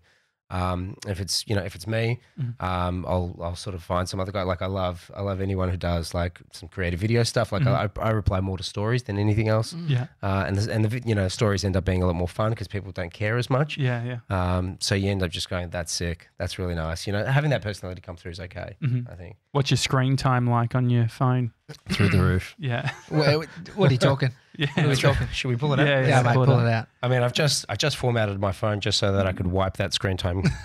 [0.53, 2.65] Um, if it's you know if it's me, Mm-hmm.
[2.65, 4.43] um, I'll I'll sort of find some other guy.
[4.43, 7.51] Like I love I love anyone who does like some creative video stuff.
[7.51, 7.99] Like Mm-hmm.
[7.99, 9.73] I, I reply more to stories than anything else.
[9.87, 10.07] Yeah.
[10.21, 12.51] Uh, and the, and the you know stories end up being a lot more fun
[12.51, 13.77] because people don't care as much.
[13.77, 14.03] Yeah.
[14.03, 14.19] Yeah.
[14.57, 16.29] Um, so you end up just going, "That's sick.
[16.37, 18.77] That's really nice." You know, having that personality come through is okay.
[18.81, 19.11] Mhm.
[19.11, 21.51] I think What's your screen time like on your phone?
[21.89, 22.55] through the roof.
[22.59, 22.91] Yeah.
[23.09, 24.31] What, what are you talking?
[24.57, 24.87] Yeah.
[24.87, 24.95] We?
[25.33, 25.87] Should we pull it out?
[25.87, 26.07] yeah.
[26.07, 26.87] Yeah, mate, pull pull it it out.
[27.01, 29.77] I mean, I've just I just formatted my phone just so that I could wipe
[29.77, 30.43] that screen time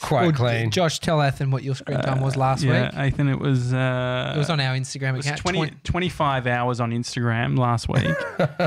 [0.00, 0.70] quite Well, clean.
[0.70, 3.14] Josh, tell Athan what your screen time was last yeah, week.
[3.14, 3.72] Athan, it was.
[3.72, 5.40] Uh, It was on our Instagram it was account.
[5.42, 8.16] 20, 20 25 hours on Instagram last week,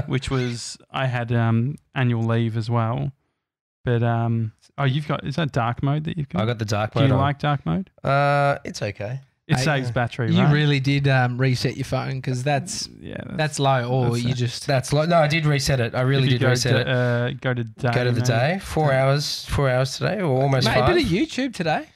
[0.08, 3.12] which was I had um, annual leave as well.
[3.86, 6.42] But um, oh, you've got is that dark mode that you've got?
[6.42, 7.04] I got the dark mode.
[7.04, 7.20] Do you on.
[7.20, 7.90] like dark mode?
[8.04, 9.20] Uh, it's okay.
[9.46, 10.32] It Hey, saves battery.
[10.32, 10.54] You right?
[10.54, 13.22] really did um, reset your phone because that's yeah.
[13.32, 15.06] that's low, or that's you just That's low.
[15.06, 15.94] no, I did reset it.
[15.94, 16.88] I really did reset to, it.
[16.88, 17.92] Uh, go to day.
[17.94, 18.26] Go to the maybe.
[18.26, 18.60] day.
[18.60, 19.46] Four hours.
[19.50, 21.88] Four hours today, or almost mate, a bit of YouTube today.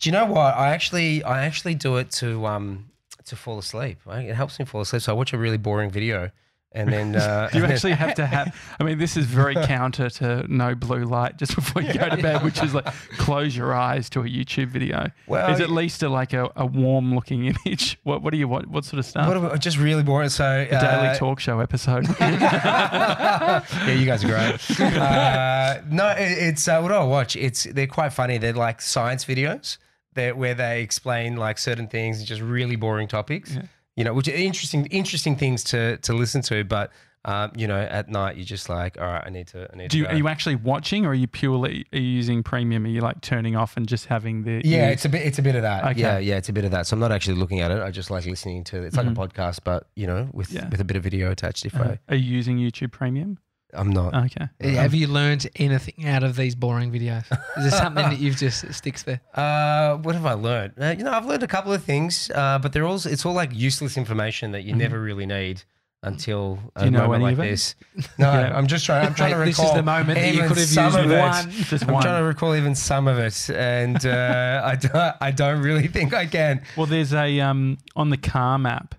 [0.00, 0.56] Do you know what?
[0.56, 2.86] I actually, I actually do it to um
[3.26, 3.98] to fall asleep.
[4.06, 5.02] It helps me fall asleep.
[5.02, 6.30] So I watch a really boring video,
[6.72, 8.54] and then uh, You actually have to have.
[8.78, 12.16] I mean, this is very counter to no blue light just before you go to
[12.20, 12.86] bed, which is like
[13.18, 15.10] close your eyes to a YouTube video.
[15.26, 17.98] Well, is at least a, like a, a warm looking image.
[18.02, 19.42] What what do you what what sort of stuff?
[19.42, 20.28] what just really boring.
[20.28, 22.06] So the daily uh, talk show episode.
[22.20, 24.80] yeah, you guys are great.
[24.80, 27.36] uh, no, it, it's uh, what do I watch?
[27.36, 28.38] It's they're quite funny.
[28.38, 29.78] They're like science videos
[30.14, 33.54] that where they explain like certain things, and just really boring topics.
[33.54, 33.62] Yeah.
[33.96, 36.64] You know, which are interesting, interesting things to to listen to.
[36.64, 36.92] But
[37.24, 39.88] um, you know, at night you're just like, all right, I need to, I need
[39.90, 39.98] do to.
[39.98, 40.10] you, go.
[40.10, 42.84] are you actually watching, or are you purely are you using premium?
[42.84, 45.22] Are you like turning off and just having the yeah, it's a bit.
[45.26, 45.82] It's a bit of that.
[45.92, 46.00] Okay.
[46.00, 46.86] Yeah, yeah, it's a bit of that.
[46.86, 47.80] So I'm not actually looking at it.
[47.82, 48.82] I just like listening to.
[48.82, 48.84] It.
[48.86, 49.12] It's like Mhm.
[49.18, 50.68] a podcast, but you know, with Yeah.
[50.68, 51.64] with a bit of video attached.
[51.64, 53.38] If uh, are you using YouTube Premium?
[53.74, 54.14] I, I'm not.
[54.14, 54.48] Okay.
[54.74, 57.24] Have you learned anything out of these boring videos?
[57.56, 59.20] Is there something that you've just sticks there?
[59.34, 60.72] Uh, what have I learned?
[60.80, 63.34] Uh, you know, I've learned a couple of things, uh, but they're all it's all
[63.34, 65.62] like useless information that you never really need
[66.02, 66.84] until a Mm-hmm.
[66.84, 67.50] you know moment any like of it?
[67.50, 67.74] this.
[68.18, 68.56] No, Yeah.
[68.56, 69.06] I'm just trying.
[69.06, 69.72] I'm trying to Mate, this recall.
[69.72, 71.50] is the moment that you could have some used one.
[71.50, 72.02] Just I'm one.
[72.02, 75.16] trying to recall even some of it, and uh, I don't.
[75.20, 76.62] I don't really think I can.
[76.76, 78.94] Well, there's a um on the Calm app,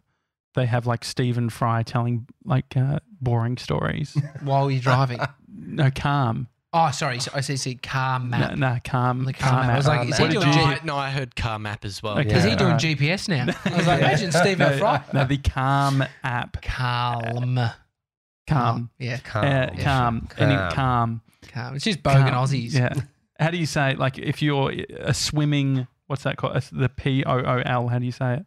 [0.57, 4.17] they have like Stephen Fry telling like uh, boring stories.
[4.43, 5.19] While you're driving.
[5.47, 6.47] no, Calm.
[6.73, 7.19] Oh, sorry.
[7.21, 8.57] so I see, see car No, map.
[8.57, 9.23] no, Calm.
[9.23, 9.71] The calm car map.
[9.73, 11.85] I was like, is What he did doing you- G- No, I, heard car map
[11.85, 12.19] as well.
[12.19, 12.35] Okay.
[12.35, 12.73] Is he doing.
[12.75, 13.45] GPS now?
[13.65, 15.01] I was like, imagine Steve no, Fry.
[15.13, 16.61] no, the Calm app.
[16.61, 17.59] Calm.
[18.47, 18.89] Calm.
[18.99, 19.45] Yeah, Calm.
[19.45, 20.27] Uh, calm.
[20.37, 20.71] Any Calm.
[20.71, 21.21] calm.
[21.51, 21.75] calm.
[21.75, 22.45] It's just bogan Calm.
[22.45, 22.73] Aussies.
[22.73, 22.93] Yeah.
[23.39, 23.99] How do you say it?
[23.99, 26.55] Like if you're a swimming, what's that called?
[26.57, 27.87] Uh, The P O O L.
[27.87, 28.45] How do you say it?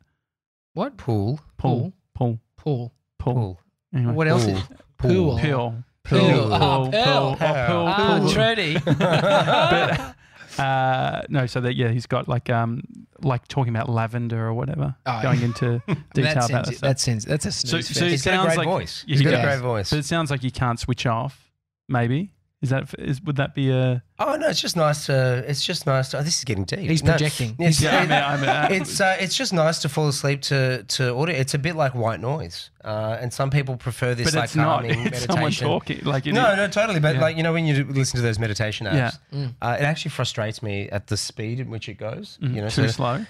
[0.74, 0.96] What?
[0.96, 1.40] Pool.
[1.58, 1.92] Pull.
[2.20, 2.38] Pull.
[2.56, 2.92] Pool.
[3.18, 3.34] Pull.
[3.34, 3.60] Pool.
[3.94, 4.12] Anyway.
[4.12, 4.54] What else Pool.
[4.56, 4.62] is
[4.98, 5.10] Pool.
[5.10, 5.38] Pool.
[5.38, 5.84] Pill.
[6.04, 6.20] Pill.
[6.20, 6.52] Pill.
[6.54, 6.90] Ah, Pill.
[6.90, 7.36] pill.
[7.36, 7.36] Pill.
[7.36, 7.76] Pill.
[7.76, 10.14] Oh, Ah, pill.
[10.56, 12.82] But uh, no, so that yeah, he's got like um
[13.22, 15.80] like talking about lavender or whatever, Oh, going into
[16.14, 16.80] detail that about sends, that stuff.
[16.80, 18.02] that sends, that's a So- so fest.
[18.02, 19.04] it He's got a great like- voice.
[19.06, 19.90] Yeah, He's he got a great voice.
[19.90, 21.50] But it sounds like you can't switch off.
[21.88, 24.02] Maybe is that is would that be a?
[24.18, 25.42] Oh no, it's just nice to.
[25.48, 26.18] It's just nice to.
[26.18, 26.80] Oh, this is getting deep.
[26.80, 27.56] He's No, projecting.
[27.58, 30.42] It's, Yeah, I mean, I mean, uh, it's uh, it's just nice to fall asleep
[30.42, 31.34] to to audio.
[31.36, 34.56] It's a bit like white noise, uh, and some people prefer this but like it's
[34.56, 34.82] not.
[34.82, 36.04] calming It's someone talking.
[36.04, 37.00] Like it No, is- no, totally.
[37.00, 37.20] But Yeah.
[37.22, 39.10] like you know, when you listen to those meditation apps, Yeah.
[39.38, 39.54] Mm.
[39.62, 42.38] uh, it actually frustrates me at the speed in which it goes.
[42.42, 43.26] Mhm, You know, too so slow.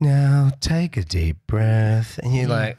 [0.00, 2.50] now take a deep breath, and you're Mm.
[2.50, 2.78] like,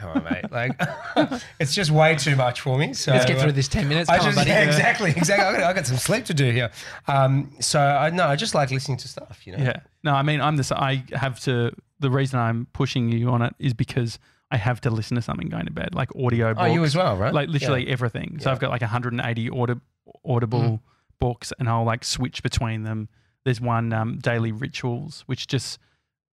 [0.00, 0.50] come on, mate.
[0.50, 0.80] Like,
[1.60, 2.92] it's just way too much for me.
[2.94, 4.08] So Let's get through this 10 minutes.
[4.08, 4.50] I Come on, buddy.
[4.50, 5.46] yeah, exactly, exactly.
[5.46, 6.70] I got, I got some sleep to do here.
[7.06, 9.46] Um, so I no, I just like listening to stuff.
[9.46, 9.64] You know.
[9.64, 9.80] Yeah.
[10.02, 10.72] No, I mean, I'm this.
[10.72, 11.72] I have to.
[12.00, 14.18] The reason I'm pushing you on it is because
[14.50, 16.54] I have to listen to something going to bed, like audio.
[16.56, 17.32] Oh, you as well, right?
[17.32, 17.92] Like literally Yeah.
[17.92, 18.38] everything.
[18.40, 18.54] So Yeah.
[18.54, 19.80] I've got like 180 audi-
[20.24, 20.80] audible Mm.
[21.18, 23.08] books, and I'll like switch between them.
[23.44, 25.78] There's one um, daily rituals, which just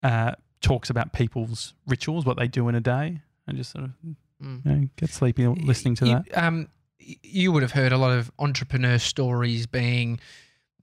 [0.02, 3.90] uh, talks about people's rituals, what they do in a day, and just sort of
[4.42, 4.64] Mm.
[4.66, 6.42] you know, get sleepy listening to you, that.
[6.44, 10.18] Um, you would have heard a lot of entrepreneur stories being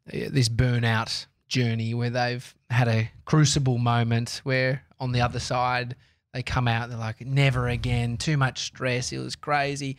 [0.08, 5.95] uh, this burnout journey where they've had a crucible moment where on the other side
[6.34, 9.97] they come out and they're like never again too much stress it was crazy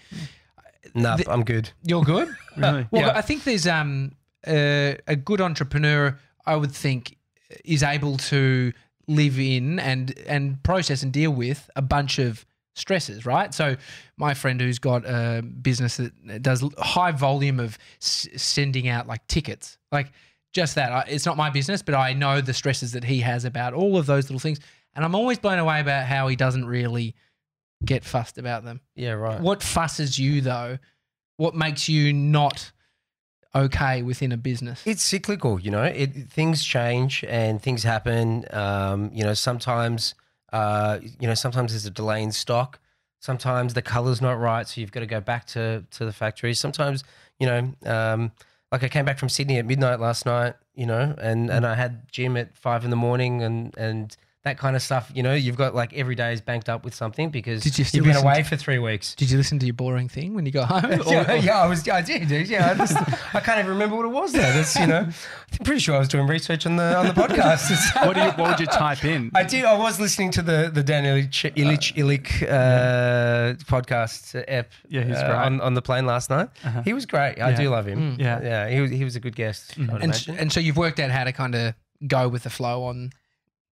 [0.94, 1.70] No, The- I'm good.
[1.84, 2.86] you're good Really?
[2.90, 3.12] well Yeah.
[3.18, 4.12] i think there's um
[4.46, 7.16] uh, a good entrepreneur i would think
[7.64, 8.72] is able to
[9.06, 13.76] live in and and process and deal with a bunch of stresses right so
[14.16, 19.26] my friend who's got a business that does high volume of s- sending out like
[19.26, 20.10] tickets like
[20.54, 23.44] just that I, it's not my business but i know the stresses that he has
[23.44, 24.58] about all of those little things
[24.94, 27.14] and i'm always blown away about how he doesn't really
[27.84, 29.40] get fussed about them Yeah, right.
[29.40, 30.78] what fusses you though?
[31.36, 32.72] What makes you not?
[33.54, 34.82] okay within a business?
[34.86, 35.82] It's cyclical, you know.
[35.82, 38.46] It things change and things happen.
[38.50, 40.14] Um, you know, sometimes,
[40.52, 42.78] uh, you know, sometimes there's a delay in stock.
[43.20, 46.54] Sometimes the color's not right, so you've got to go back to to the factory.
[46.54, 47.04] Sometimes,
[47.38, 48.32] you know, um,
[48.72, 51.74] like I came back from Sydney at midnight last night, you know, and and I
[51.74, 55.08] had gym at five in the morning, and and that kind of stuff.
[55.14, 57.84] You know, you've got like every day is banked up with something because Did you
[57.84, 59.14] still you've been away to- for three weeks.
[59.14, 60.92] Did you listen to your boring thing when you got home?
[61.06, 61.88] Or- yeah, or- yeah, I was.
[61.88, 62.28] I did.
[62.48, 62.96] Yeah, I, just,
[63.34, 64.32] I can't even remember what it was.
[64.32, 67.12] There, that's you know, I'm pretty sure I was doing research on the on the
[67.14, 67.70] podcast.
[68.06, 69.30] What, do you, what would you type in?
[69.34, 69.64] I did.
[69.64, 74.72] I was listening to the the Dan Ilic Ilic, Ilic uh, podcast uh, ep.
[74.88, 75.36] Yeah, he's uh, great.
[75.36, 76.48] on, on the plane last night.
[76.64, 76.82] Uh-huh.
[76.82, 77.36] He was great.
[77.40, 77.56] I Yeah.
[77.56, 78.16] do love him.
[78.18, 78.40] Yeah.
[78.42, 78.68] yeah.
[78.68, 79.74] He was he was a good guest.
[79.78, 80.38] I would and, imagine.
[80.38, 81.74] and so you've worked out how to kind of
[82.06, 83.12] go with the flow on.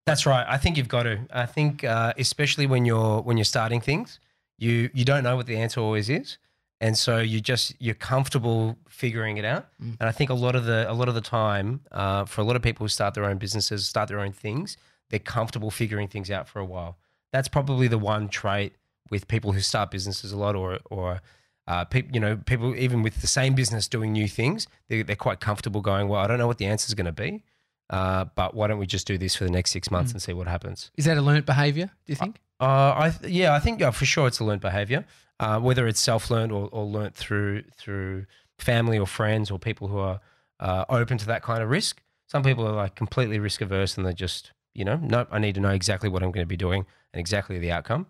[0.05, 0.45] That's right.
[0.47, 1.19] I think you've got to.
[1.31, 4.19] I think uh, especially when you're when you're starting things,
[4.57, 6.37] you you don't know what the answer always is,
[6.79, 9.67] and so you just you're comfortable figuring it out.
[9.81, 9.97] Mm.
[9.99, 12.43] And I think a lot of the a lot of the time, uh, for a
[12.43, 14.75] lot of people who start their own businesses, start their own things,
[15.09, 16.97] they're comfortable figuring things out for a while.
[17.31, 18.73] That's probably the one trait
[19.11, 21.21] with people who start businesses a lot, or or
[21.67, 25.15] uh, people you know people even with the same business doing new things, they, they're
[25.15, 26.07] quite comfortable going.
[26.07, 27.43] Well, I don't know what the answer is going to be.
[27.91, 30.33] Uh, but why don't we just do this for the next six months and see
[30.33, 30.89] what happens?
[30.97, 31.87] Is that a learnt behavior?
[32.05, 32.39] Do you think?
[32.59, 35.05] Uh, I th- yeah, I think uh, for sure it's a learned behavior,
[35.39, 38.25] uh, whether it's self-learned or, or learnt through through
[38.57, 40.21] family or friends or people who are
[40.61, 42.01] uh, open to that kind of risk.
[42.27, 45.55] Some people are like completely risk averse and they're just you know, nope, I need
[45.55, 48.07] to know exactly what I'm going to be doing and exactly the outcome.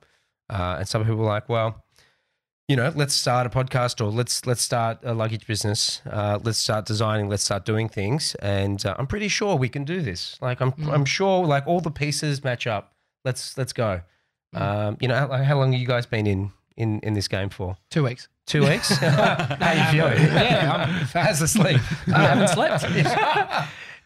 [0.50, 1.84] Uh, and some people are like, well,
[2.72, 6.02] you know, let's start a podcast or let's let's start a luggage business.
[6.10, 7.28] Uh, let's start designing.
[7.28, 8.34] Let's start doing things.
[8.36, 10.38] And uh, I'm pretty sure we can do this.
[10.42, 10.94] Like I'm Mm.
[10.94, 12.94] I'm sure like all the pieces match up.
[13.26, 14.02] Let's let's go.
[14.54, 17.50] Um, you know, how, how long have you guys been in in in this game
[17.50, 17.76] for?
[17.90, 18.30] Two weeks.
[18.46, 18.90] Two weeks.
[18.98, 20.24] how you feeling?
[20.34, 21.82] Yeah, I'm fast asleep.
[22.16, 22.84] I haven't slept.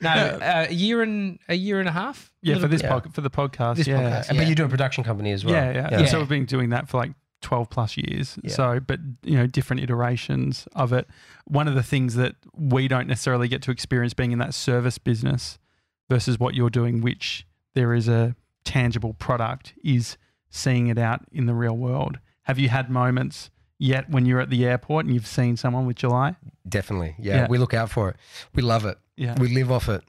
[0.01, 2.33] no, uh, a year and a year and a half.
[2.41, 2.89] yeah, for this yeah.
[2.89, 3.75] pod, for the podcast.
[3.75, 4.01] This yeah.
[4.01, 4.35] podcast.
[4.35, 5.53] But you do a production company as well.
[5.53, 5.99] Yeah, yeah, Yeah.
[5.99, 7.11] And so we've been doing that for like
[7.45, 8.39] 12 plus years.
[8.43, 8.51] Yeah.
[8.51, 11.07] So, but, you know, different iterations of it.
[11.45, 14.97] One of the things that we don't necessarily get to experience being in that service
[14.97, 15.59] business
[16.09, 20.17] versus what you're doing, which there is a tangible product, is
[20.49, 22.17] seeing it out in the real world.
[22.43, 25.97] Have you had moments yet when you're at the airport and you've seen someone with
[25.97, 26.35] July?
[26.67, 27.15] Definitely.
[27.19, 27.47] Yeah, Yeah.
[27.47, 28.15] We look out for it.
[28.55, 28.97] We love it.
[29.17, 29.35] Yeah.
[29.39, 30.03] We live off it.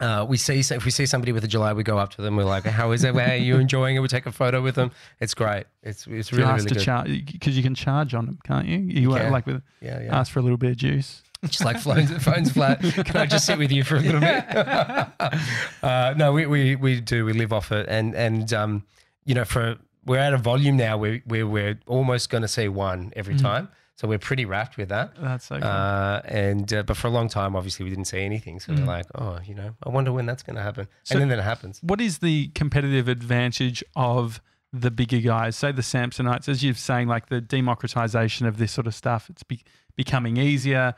[0.00, 2.36] Uh, we see if we see somebody with a July, we go up to them.
[2.36, 3.14] We're like, "How is it?
[3.14, 4.90] How are you enjoying it?" We take a photo with them.
[5.20, 5.64] It's great.
[5.82, 6.82] It's it's really really to good.
[6.82, 8.78] charge because you can charge on them, can't you?
[8.78, 9.32] You, uh, can.
[9.32, 10.18] like with yeah, yeah.
[10.18, 11.22] ask for a little bit of juice.
[11.44, 12.80] Just like phones, phones flat.
[12.80, 14.44] Can I just sit with you for a little bit?
[15.82, 17.24] uh, no, we, we we do.
[17.24, 18.84] We live off it, and and um,
[19.24, 22.68] you know, for we're at a volume now where where we're almost going to see
[22.68, 23.42] one every Mm.
[23.42, 23.68] time.
[23.96, 25.12] So we're pretty wrapped with that.
[25.18, 25.66] That's so cool.
[25.68, 28.60] Uh, and uh, but for a long time, obviously, we didn't see anything.
[28.60, 28.86] So we're Mm.
[28.86, 30.86] like, oh, you know, I wonder when that's going to happen.
[31.04, 31.80] So- and then, then it happens.
[31.82, 34.40] what is the competitive advantage of
[34.72, 38.86] the bigger guys, say the Samsonites, as you're saying, like the democratization of this sort
[38.86, 39.30] of stuff?
[39.30, 39.64] It's be-
[39.96, 40.94] becoming easier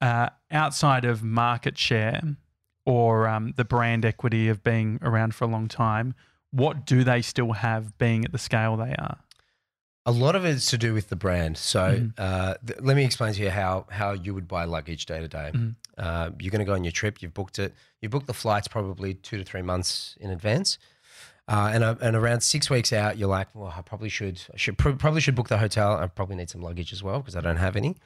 [0.00, 2.22] uh, outside of market share
[2.86, 6.14] or um, the brand equity of being around for a long time.
[6.52, 9.18] What do they still have being at the scale they are?
[10.10, 11.56] A lot of it's to do with the brand.
[11.56, 12.12] So Mhm.
[12.18, 15.28] uh, th- let me explain to you how how you would buy luggage day to
[15.28, 15.50] day.
[15.54, 15.74] Mhm.
[15.96, 17.20] Uh, You're going to go on your trip.
[17.22, 17.74] You've booked it.
[18.00, 20.78] You booked the flights probably two to three months in advance.
[21.48, 24.56] Uh, and, uh, and around six weeks out, you're like, well, I probably should, I
[24.56, 25.96] should pr- probably should book the hotel.
[25.96, 27.96] I probably need some luggage as well because I don't have any.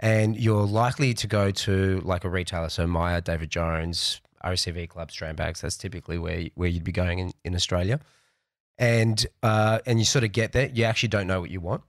[0.00, 5.10] And you're likely to go to like a retailer, so Myer, David Jones, RCV Club,
[5.10, 5.60] Strandbags.
[5.60, 8.00] That's typically where where you'd be going in, in Australia.
[8.80, 11.82] And uh, and you sort of get there, you actually don't know what you want.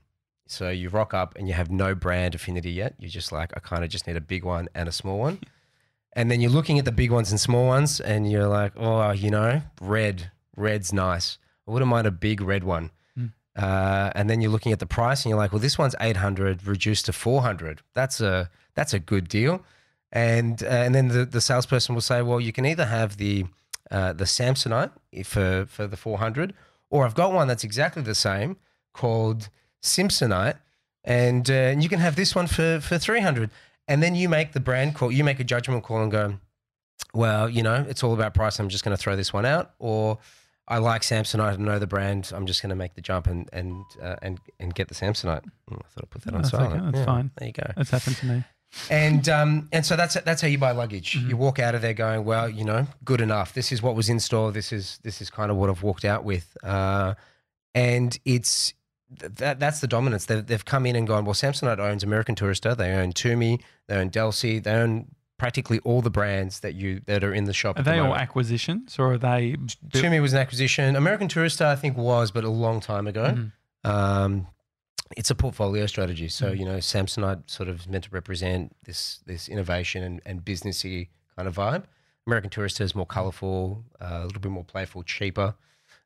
[0.45, 2.95] So you rock up and you have no brand affinity yet.
[2.99, 5.39] You're just like, I kind of just need a big one and a small one.
[6.13, 9.11] And then you're looking at the big ones and small ones, and you're like, oh,
[9.11, 11.37] you know, red, red's nice.
[11.65, 12.91] I wouldn't mind a big red one.
[13.17, 13.31] Mm.
[13.55, 16.67] Uh, and then you're looking at the price, and you're like, well, this one's 800
[16.67, 17.81] reduced to 400.
[17.93, 19.63] That's a that's a good deal.
[20.11, 23.45] And uh, and then the, the salesperson will say, well, you can either have the
[23.89, 24.91] uh, the Samsonite
[25.25, 26.53] for for the 400,
[26.91, 28.57] or I've got one that's exactly the same
[28.93, 29.49] called
[29.81, 30.57] Simpsonite,
[31.03, 33.49] and, uh, and you can have this one for for 300.
[33.87, 36.37] And then you make the brand call, you make a judgment call and go,
[37.13, 38.59] well, you know, it's all about price.
[38.59, 40.19] I'm just going to throw this one out, or
[40.67, 42.31] I like Samsonite and know the brand.
[42.33, 45.43] I'm just going to make the jump and and uh, and and get the Samsonite.
[45.71, 46.93] Oh, I thought I'd put that on That's silent.
[46.93, 47.31] that's fine.
[47.37, 47.71] There you go.
[47.75, 48.43] That's happened to me.
[48.89, 51.13] And um, and so that's that's how you buy luggage.
[51.17, 51.29] Mm-hmm.
[51.29, 53.53] You walk out of there going, well, you know, good enough.
[53.53, 54.51] This is what was in store.
[54.51, 56.55] This is this is kind of what I've walked out with.
[56.63, 57.15] Uh,
[57.75, 58.73] and it's
[59.19, 60.25] that that's the dominance.
[60.25, 61.25] They've, they've come in and gone.
[61.25, 62.75] Well, Samsonite owns American Tourister.
[62.75, 63.61] They own Tumi.
[63.87, 64.63] They own Delsey.
[64.63, 65.07] They own
[65.37, 67.75] practically all the brands that you that are in the shop.
[67.75, 69.55] Are at the they all acquisitions or are they?
[69.57, 70.95] built- Tumi was an acquisition.
[70.95, 73.35] American Tourister, I think, was, but a long time ago.
[73.35, 73.51] Mhm.
[73.83, 74.47] Um,
[75.17, 76.27] it's a portfolio strategy.
[76.27, 76.59] So Mm.
[76.59, 81.47] you know, Samsonite sort of meant to represent this this innovation and, and businessy kind
[81.47, 81.83] of vibe.
[82.27, 85.55] American Tourister is more colourful, uh, a little bit more playful, cheaper.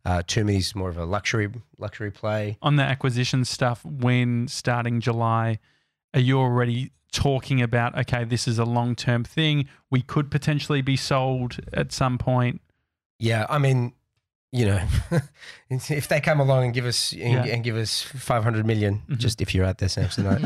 [0.06, 2.58] Uh, Tumi's more of a luxury luxury play.
[2.62, 5.60] on the acquisition stuff when starting July,
[6.14, 9.68] are you already talking about okay, this is a long term thing?
[9.90, 12.62] We could potentially be sold at some point.
[13.20, 13.94] Yeah, I mean,
[14.56, 14.82] you know,
[15.70, 17.54] if they come along and give us and, Yeah.
[17.54, 19.18] and give us five hundred million, Mhm.
[19.18, 20.44] just if you're out there, Samsonite.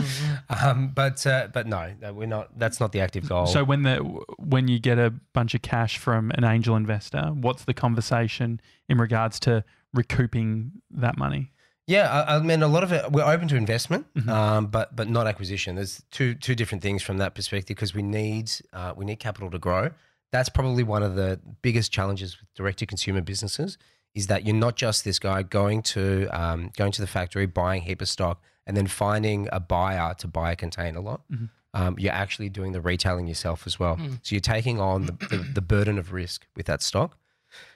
[0.63, 2.57] um, but uh, but no, no, we're not.
[2.57, 3.45] That's not the active goal.
[3.45, 3.97] So when the
[4.37, 8.97] when you get a bunch of cash from an angel investor, what's the conversation in
[8.97, 11.51] regards to recouping that money?
[11.87, 14.29] Yeah, I, I mean, a lot of it we're open to investment, Mhm.
[14.29, 15.75] um, but but not acquisition.
[15.75, 19.49] There's two two different things from that perspective because we need uh, we need capital
[19.51, 19.91] to grow.
[20.31, 23.79] That's probably one of the biggest challenges with direct to consumer businesses
[24.15, 27.81] is that you're not just this guy going to um, going to the factory buying
[27.81, 31.21] a heap of stock and then finding a buyer to buy a container lot.
[31.31, 31.49] Mhm.
[31.73, 33.97] Um, you're actually doing the retailing yourself as well.
[33.97, 34.19] Mm.
[34.23, 37.15] So you're taking on the, the, the burden of risk with that stock.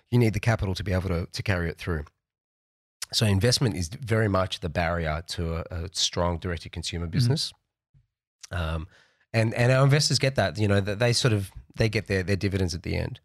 [0.09, 2.05] You need the capital to be able to, to carry it through.
[3.11, 7.53] So investment is very much the barrier to a, a strong direct to consumer business.
[8.51, 8.87] Um,
[9.31, 12.23] and and our investors get that, you know, that they sort of they get their,
[12.23, 13.19] their dividends at the end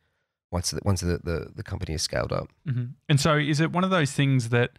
[0.50, 2.48] once the, once the, the, the company is scaled up.
[2.66, 4.70] hmm And so, is it one of those things that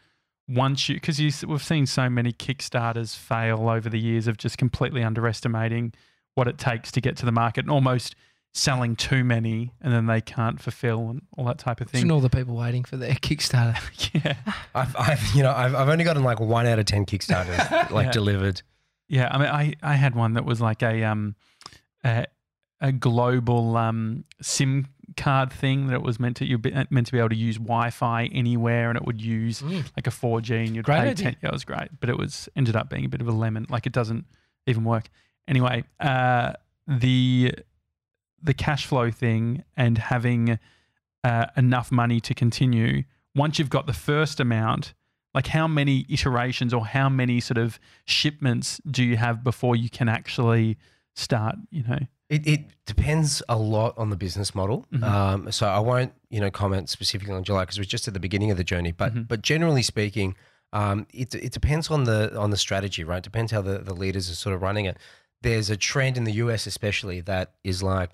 [0.47, 4.57] once you, because you, we've seen so many Kickstarters fail over the years of just
[4.57, 5.93] completely underestimating
[6.35, 8.15] what it takes to get to the market and almost
[8.51, 12.01] selling too many, and then they can't fulfill and all that type of thing.
[12.01, 13.77] And all the people waiting for their Kickstarter.
[14.25, 14.37] yeah,
[14.73, 18.07] I've, I've you know I've, I've only gotten like one out of ten Kickstarters like
[18.07, 18.11] Yeah.
[18.11, 18.63] delivered.
[19.07, 19.27] yeah.
[19.31, 21.35] I mean, I I had one that was like a um
[22.03, 22.25] a,
[22.81, 27.19] a global um SIM card thing that it was meant to you meant to be
[27.19, 29.85] able to use Wi-Fi anywhere, and it would use Mm.
[29.95, 31.25] like a 4G and you'd Great pay idea.
[31.31, 31.35] 10.
[31.41, 33.65] Yeah, it was great, but it was ended up being a bit of a lemon.
[33.69, 34.25] Like it doesn't
[34.67, 35.09] even work.
[35.47, 36.53] Anyway, uh,
[36.87, 37.53] the
[38.41, 40.57] the cash flow thing and having
[41.23, 43.03] uh, enough money to continue.
[43.35, 44.93] Once you've got the first amount,
[45.33, 49.89] like how many iterations or how many sort of shipments do you have before you
[49.89, 50.77] can actually
[51.15, 51.55] start?
[51.69, 54.85] You know, It, it depends a lot on the business model.
[54.93, 55.03] Mhm.
[55.03, 58.19] Um, so I won't, you know, comment specifically on July because we're just at the
[58.19, 58.91] beginning of the journey.
[58.91, 59.27] But Mhm.
[59.27, 60.35] but generally speaking,
[60.71, 63.17] um, it, it depends on the on the strategy, right?
[63.17, 64.97] It Depends how the, the leaders are sort of running it.
[65.41, 68.11] There's a trend in the US especially that is like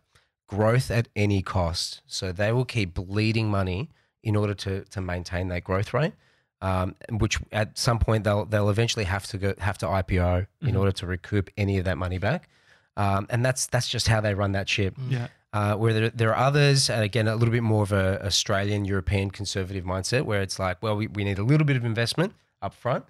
[0.47, 2.01] growth at any cost.
[2.07, 3.89] So they will keep bleeding money
[4.23, 6.13] in order to to maintain that growth rate.
[6.61, 10.73] Um, which at some point they'll they'll eventually have to go have to IPO in
[10.75, 10.79] Mhm.
[10.79, 12.47] order to recoup any of that money back.
[12.97, 14.95] Um, and that's that's just how they run that ship.
[15.09, 18.25] yeah, Uh, where there, there are others, and again, a little bit more of a
[18.25, 21.83] Australian, European conservative mindset, where it's like, well, we, we need a little bit of
[21.85, 23.05] investment up front,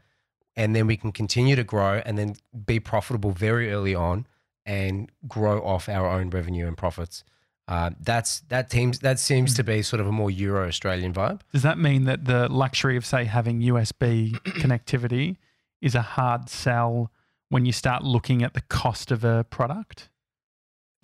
[0.56, 4.26] and then we can continue to grow and then be profitable very early on
[4.66, 7.24] and grow off our own revenue and profits.
[7.68, 11.42] Uh, that's that teams that seems to be sort of a more Euro Australian vibe.
[11.52, 15.38] Does that mean that the luxury of, say, having USB connectivity
[15.82, 17.12] is a hard sell
[17.56, 20.10] when you start looking at the cost of a product?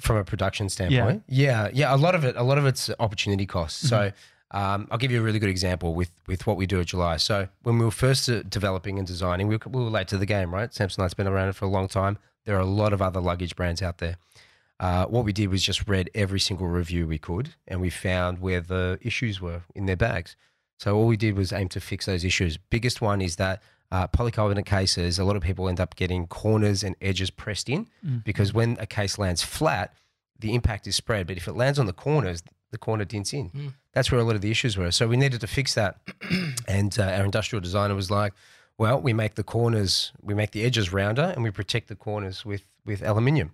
[0.02, 1.24] from a production standpoint.
[1.28, 1.68] Yeah.
[1.68, 3.88] yeah, yeah A lot of it, a lot of it's opportunity costs.
[3.88, 4.12] So
[4.50, 7.18] um, I'll give you a really good example with with what we do at July.
[7.18, 10.18] So when we were first uh, developing and designing, we were, we were late to
[10.18, 10.74] the game, right?
[10.74, 12.18] Samsonite's been around for a long time.
[12.46, 14.18] There are a lot of other luggage brands out there.
[14.80, 18.40] Uh, what we did was just read every single review we could, and we found
[18.40, 20.36] where the issues were in their bags.
[20.80, 22.58] So all we did was aim to fix those issues.
[22.58, 23.62] Biggest one is that
[23.92, 25.20] uh, polycarbonate cases.
[25.20, 28.24] A lot of people end up getting corners and edges pressed in Mm.
[28.24, 29.94] because when a case lands flat,
[30.40, 31.28] the impact is spread.
[31.28, 33.50] But if it lands on the corners, the corner dints in.
[33.50, 33.74] Mm.
[33.94, 34.92] That's where a lot of the issues were.
[34.92, 36.00] So we needed to fix that.
[36.68, 38.34] and uh, our industrial designer was like,
[38.78, 42.46] well, we make the corners, we make the edges rounder and we protect the corners
[42.46, 43.52] with, with aluminium.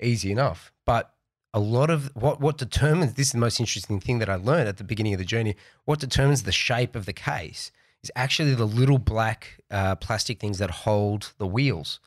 [0.00, 0.70] Easy enough.
[0.84, 1.14] But
[1.54, 4.68] a lot of what, what determines this is the most interesting thing that I learned
[4.68, 5.56] at the beginning of the journey.
[5.86, 10.58] What determines the shape of the case is actually the little black uh, plastic things
[10.58, 12.00] that hold the wheels.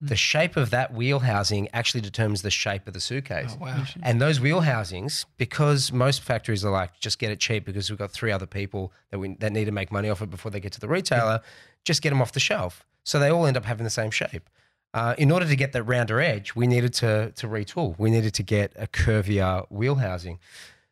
[0.00, 3.56] The shape of that wheel housing actually determines the shape of the suitcase.
[3.58, 3.84] Oh, wow.
[4.02, 7.98] And those wheel housings, because most factories are like, just get it cheap because we've
[7.98, 10.60] got three other people that we that need to make money off it before they
[10.60, 11.40] get to the retailer,
[11.84, 12.84] just get them off the shelf.
[13.04, 14.50] So they all end up having the same shape.
[14.92, 17.98] Uh, in order to get that rounder edge, we needed to to retool.
[17.98, 20.38] We needed to get a curvier wheel housing.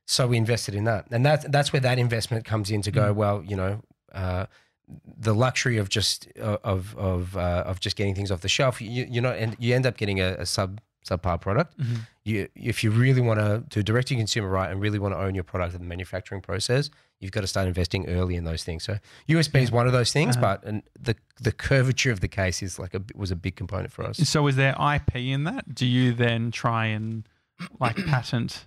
[0.06, 3.12] So we invested in that, and that's that's where that investment comes in to go.
[3.12, 3.82] Well, you know,
[4.14, 4.46] uh,
[5.18, 8.80] the luxury of just uh, of of uh, of just getting things off the shelf.
[8.80, 11.76] You, you're not, and you end up getting a, a sub subpar product.
[11.78, 11.94] Mm-hmm.
[12.24, 15.18] You, if you really want to do direct to consumer right and really want to
[15.18, 18.62] own your product and the manufacturing process, you've got to start investing early in those
[18.62, 18.84] things.
[18.84, 18.98] So
[19.28, 20.58] USB is one of those things, Uh-huh.
[20.60, 23.90] but and the the curvature of the case is like a was a big component
[23.92, 24.18] for us.
[24.28, 25.74] So is there IP in that?
[25.74, 27.26] Do you then try and
[27.80, 28.66] like patent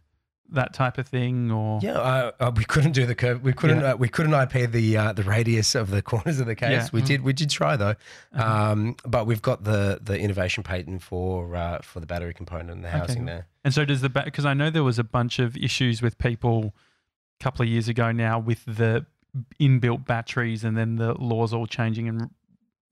[0.51, 3.41] that type of thing or Yeah, uh, uh, we couldn't do the curve.
[3.43, 3.81] We couldn't.
[3.81, 3.93] Yeah.
[3.93, 6.71] Uh, we couldn't IP the uh, the radius of the corners of the case.
[6.71, 6.87] Yeah.
[6.91, 7.21] We did.
[7.21, 7.95] We did try though.
[8.33, 8.71] Uh-huh.
[8.71, 12.83] Um, but we've got the the innovation patent for uh, for the battery component and
[12.83, 13.25] the housing cool.
[13.25, 13.47] there.
[13.63, 16.73] And so does the because I know there was a bunch of issues with people
[17.39, 19.05] a couple of years ago now with the
[19.59, 22.29] inbuilt batteries, and then the laws all changing in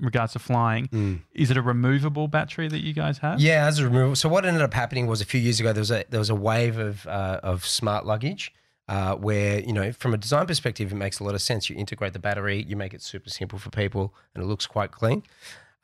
[0.04, 1.22] regards to flying.
[1.34, 3.40] Is it a removable battery that you guys have?
[3.40, 4.16] Yeah, as a removal.
[4.16, 6.30] So what ended up happening was a few years ago there was a there was
[6.30, 8.54] a wave of uh, of smart luggage.
[8.90, 11.70] Uh, where you know, from a design perspective, it makes a lot of sense.
[11.70, 14.92] You integrate the battery, you make it super simple for people, and it looks quite
[14.92, 15.24] clean.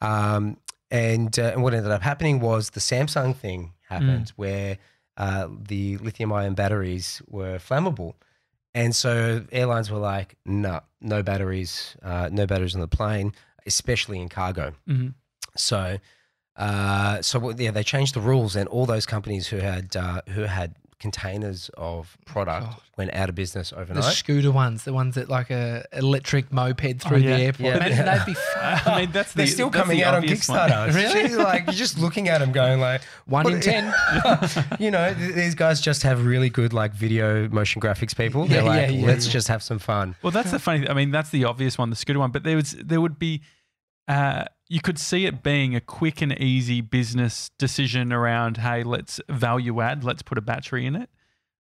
[0.02, 0.58] Um,
[0.92, 4.78] and uh, and what ended up happening was the Samsung thing happened, where
[5.16, 8.16] uh, the lithium-ion batteries were flammable,
[8.74, 13.34] and so airlines were like, "No, no batteries, uh, no batteries on the plane,
[13.70, 15.14] especially in cargo." Mhm.
[15.56, 16.00] So,
[16.58, 20.42] uh, so yeah, they changed the rules, and all those companies who had uh, who
[20.44, 22.76] had containers of product God.
[22.98, 23.88] went out of business overnight.
[23.88, 24.16] The overnight.
[24.18, 27.38] scooter ones, the ones that like a electric moped through Oh, yeah.
[27.38, 27.76] the airport.
[27.76, 27.86] Yeah.
[27.88, 30.24] Imagine they'd be f- I mean that's They're the, still that's coming the out on
[30.24, 30.60] obvious one.
[30.70, 30.94] Kickstarter.
[31.02, 31.24] Really?
[31.24, 31.36] Really?
[31.42, 33.94] like you're just looking at them, going like, one what- in ten.
[34.80, 38.46] you know, th- these guys just have really good like video motion graphics people.
[38.46, 39.32] They're Yeah, like, yeah, yeah, let's yeah.
[39.32, 40.16] just have some fun.
[40.22, 40.80] Well, that's the funny.
[40.82, 42.32] Thing I mean, that's the obvious one, the scooter one.
[42.32, 43.42] But there was, there would be,
[44.10, 49.22] uh, you could see it being a quick and easy business decision around, hey, let's
[49.30, 51.10] value add, let's put a battery in it.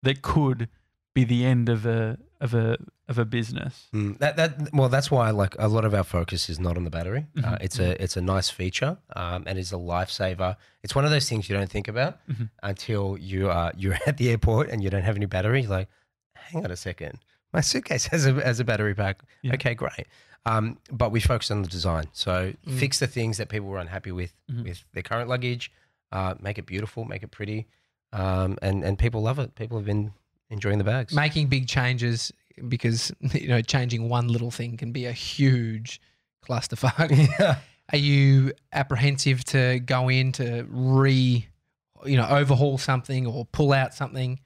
[0.02, 0.68] That could
[1.14, 2.76] be the end of a of a
[3.08, 3.88] of a business.
[3.94, 6.84] Mm, that that well, that's why like a lot of our focus is not on
[6.84, 7.26] the battery.
[7.38, 10.56] Uh, Mhm, it's a it's a nice feature um, and it's a lifesaver.
[10.82, 12.50] It's one of those things you don't think about Mhm.
[12.62, 15.62] until you are you're at the airport and you don't have any battery.
[15.62, 15.88] You're like,
[16.34, 17.18] hang on a second,
[17.52, 19.22] my suitcase has a has a battery pack.
[19.42, 19.54] Yeah.
[19.54, 20.06] Okay, great.
[20.44, 22.04] Um, but we focused on the design.
[22.12, 22.78] So Mm.
[22.78, 24.64] fix the things that people were unhappy with Mhm.
[24.64, 25.72] with their current luggage.
[26.12, 27.66] Uh, make it beautiful, make it pretty,
[28.12, 29.54] um, and and people love it.
[29.56, 30.12] People have been
[30.50, 31.12] enjoying the bags.
[31.12, 32.32] Making big changes
[32.68, 36.00] because you know changing one little thing can be a huge
[36.46, 37.10] clusterfuck.
[37.40, 37.58] yeah.
[37.92, 41.46] Are you apprehensive to go in to re,
[42.04, 44.40] you know, overhaul something or pull out something?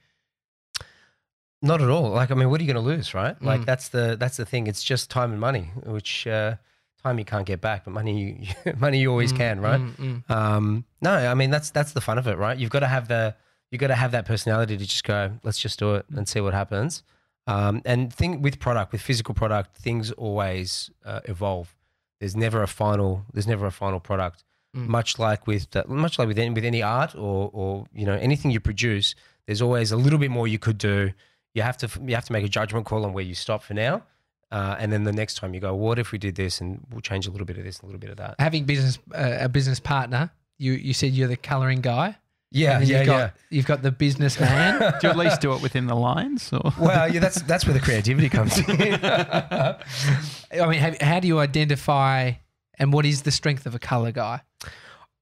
[1.61, 2.09] Not at all.
[2.09, 3.39] Like, I mean, what are you going to lose, right?
[3.41, 3.65] Like, Mm.
[3.65, 4.67] that's the that's the thing.
[4.67, 6.55] It's just time and money, which uh,
[7.03, 8.19] time you can't get back, but money
[8.65, 9.79] you, money you always Mm, can, right?
[9.81, 9.95] mm,
[10.27, 10.31] mm.
[10.31, 12.57] Um, no, I mean that's that's the fun of it, right?
[12.57, 13.35] You've got to have the
[13.69, 16.41] you've got to have that personality to just go, let's just do it and see
[16.41, 17.03] what happens.
[17.47, 21.75] Um, and thing with product, with physical product, things always uh, evolve.
[22.19, 23.25] There's never a final.
[23.33, 24.43] There's never a final product.
[24.75, 24.87] Mm.
[24.87, 28.13] Much like with uh, much like with any, with any art or or you know
[28.15, 31.11] anything you produce, there's always a little bit more you could do.
[31.53, 33.73] You have to you have to make a judgment call on where you stop for
[33.73, 34.03] now,
[34.51, 37.01] uh, and then the next time you go, what if we did this and we'll
[37.01, 38.35] change a little bit of this, a little bit of that.
[38.39, 42.17] Having business uh, a business partner, you you said you're the colouring guy.
[42.53, 43.29] Yeah, yeah, you've got, yeah.
[43.49, 44.79] You've got the businessman.
[44.99, 46.51] Do you at least do it within the lines?
[46.51, 46.73] Or?
[46.79, 48.65] Well, yeah, that's that's where the creativity comes in.
[49.01, 49.77] I
[50.51, 52.33] mean, how, how do you identify
[52.77, 54.41] and what is the strength of a colour guy?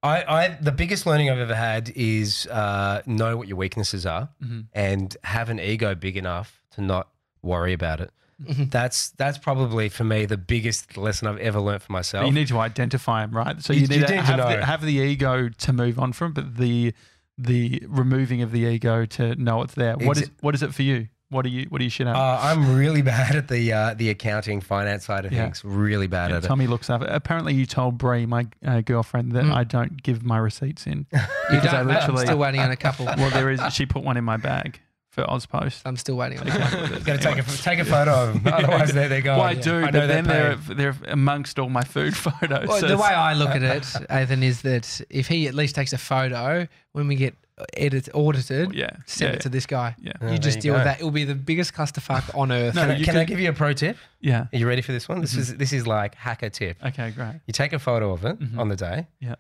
[0.02, 4.30] I, I the biggest learning I've ever had is uh, know what your weaknesses are
[4.44, 4.68] Mhm.
[4.74, 7.10] and have an ego big enough to not
[7.42, 8.12] worry about it.
[8.42, 8.72] Mhm.
[8.72, 12.26] That's that's probably for me the biggest lesson I've ever learned for But myself.
[12.28, 13.62] you need to identify them, right?
[13.62, 14.56] So You- you, need you to need to have, know.
[14.58, 16.94] the, have the ego to move on from, but the
[17.38, 19.96] the removing of the ego to know it's there.
[19.98, 21.08] What Exa- is what is it for you?
[21.32, 22.16] What are you what are you shit at?
[22.16, 25.44] uh, I'm really bad at the uh, the accounting finance side of Yeah.
[25.44, 25.64] things.
[25.64, 26.48] Really bad Yeah, at it.
[26.48, 27.04] Tommy looks up.
[27.06, 29.54] Apparently, you told Brie, my uh, girlfriend, that Mm.
[29.54, 31.06] I don't give my receipts in.
[31.14, 31.20] You
[31.56, 31.94] Because I don't, mate?
[31.94, 33.06] I'm literally- still waiting on a couple.
[33.18, 33.62] well, there is.
[33.74, 35.82] She put one in my bag for AusPost.
[35.86, 37.00] I'm still waiting on a couple.
[37.00, 39.38] Got to take a take a photo of them, otherwise they're they're gone.
[39.40, 42.68] Well, I do, I know but then they're they're they're amongst all my food photos.
[42.68, 45.76] Well, so the way I look at it, Athan, is that if he at least
[45.76, 47.36] takes a photo when we get
[47.74, 49.96] edit audited, yeah, send yeah, it to this guy.
[50.02, 50.78] yeah, Oh, you just you deal go.
[50.80, 51.00] with that.
[51.00, 52.76] It will be the biggest clusterfuck on earth.
[52.76, 53.98] No, Can, I, you can I give you a pro tip?
[54.22, 54.48] yeah.
[54.54, 55.22] Are you ready for this one?
[55.22, 55.40] This Mhm.
[55.40, 56.78] is this is like hacker tip.
[56.86, 57.36] Okay, great.
[57.48, 58.58] You take a photo of it Mhm.
[58.58, 59.08] on the day.
[59.20, 59.36] Yeah.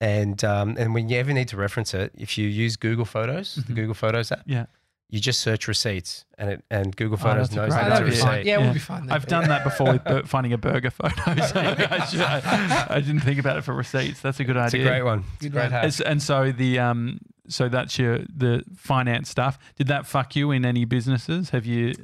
[0.00, 3.56] And um, and when you ever need to reference it, if you use Google Photos,
[3.56, 3.76] the Mhm.
[3.76, 4.66] Google Photos app, Yeah.
[5.10, 7.88] You just search receipts, and it and Google Oh, Photos that's a knows great Oh,
[7.88, 8.22] that it's a that'll be idea.
[8.24, 8.30] fine.
[8.36, 8.46] receipt.
[8.46, 8.64] Yeah, Yeah.
[8.64, 9.06] we'll be fine.
[9.06, 9.12] Then.
[9.16, 11.14] I've done that before with bur- finding a burger photo.
[11.16, 14.20] so I, should- I- I didn't think about it for receipts.
[14.20, 14.80] That's a good idea.
[14.82, 15.24] It's a great one.
[15.36, 15.92] It's a Good great hack.
[16.04, 19.58] And so the um, so that's your the finance stuff.
[19.76, 21.50] Did that fuck you in any businesses?
[21.50, 21.94] Have you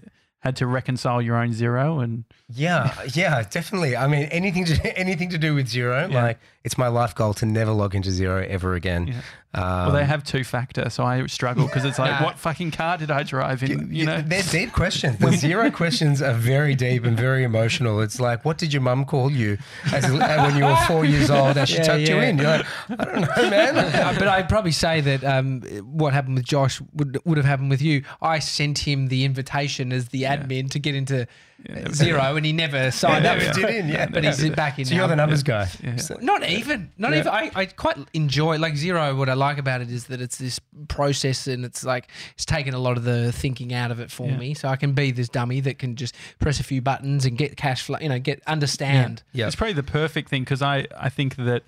[0.41, 3.97] had to reconcile your own Xero and Yeah, yeah, definitely.
[3.97, 6.23] I mean, anything to anything to do with Xero, Yeah.
[6.23, 9.09] like it's my life goal to never log into Xero ever again.
[9.09, 9.21] Yeah.
[9.57, 12.99] Um, well they have two factor so I struggle because it's like what fucking car
[12.99, 15.19] did I drive in you know they're deep questions.
[15.19, 18.01] The Xero questions are very deep and very emotional.
[18.01, 19.59] It's like, what did your mum call you
[19.93, 22.39] as, when you were four years old and she Yeah, tucked you in?
[22.39, 23.75] You're like, I don't know, man.
[24.05, 27.71] Uh, but I'd probably say that um, what happened with Josh would would have happened
[27.71, 28.03] with you.
[28.21, 31.27] I sent him the invitation as the admin to get into
[31.69, 33.39] uh, Xero, and he never signed up.
[33.39, 33.77] Never for did it.
[33.77, 34.07] in, yeah.
[34.07, 34.85] But he's back in.
[34.85, 35.69] So you're the numbers guy.
[35.83, 35.97] Yeah.
[35.97, 37.21] So- Not even, not Yeah.
[37.21, 37.33] even.
[37.33, 39.17] I, I quite enjoy like Xero.
[39.17, 42.75] What I like about it is that it's this process, and it's like it's taken
[42.75, 44.37] a lot of the thinking out of it for Yeah.
[44.37, 44.55] me.
[44.55, 47.57] So I can be this dummy that can just press a few buttons and get
[47.57, 47.99] cash flow.
[48.01, 49.23] You know, get understand.
[49.33, 49.47] Yeah.
[49.47, 51.63] It's probably the perfect thing because I, I think that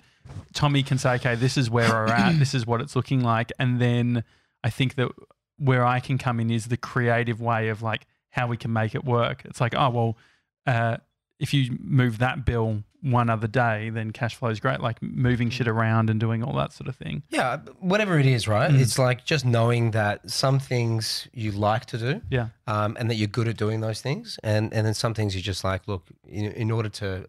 [0.53, 3.51] Tommy can say, okay, this is where we're at, this is what it's looking like.
[3.59, 4.23] And then
[4.63, 5.09] I think that
[5.57, 8.95] where I can come in is the creative way of like how we can make
[8.95, 9.43] it work.
[9.45, 10.17] It's like, oh, well,
[10.65, 10.97] uh,
[11.39, 14.79] if you move that bill one other day, then cash flow is great.
[14.81, 17.21] Like moving shit around and doing all that sort of thing.
[17.29, 18.71] Yeah, whatever it is, right?
[18.71, 18.79] Mm.
[18.79, 22.47] It's like just knowing that some things you like to do, Yeah.
[22.65, 25.43] um, and that you're good at doing those things, and and then some things you're
[25.43, 27.27] just like, look, in, in order to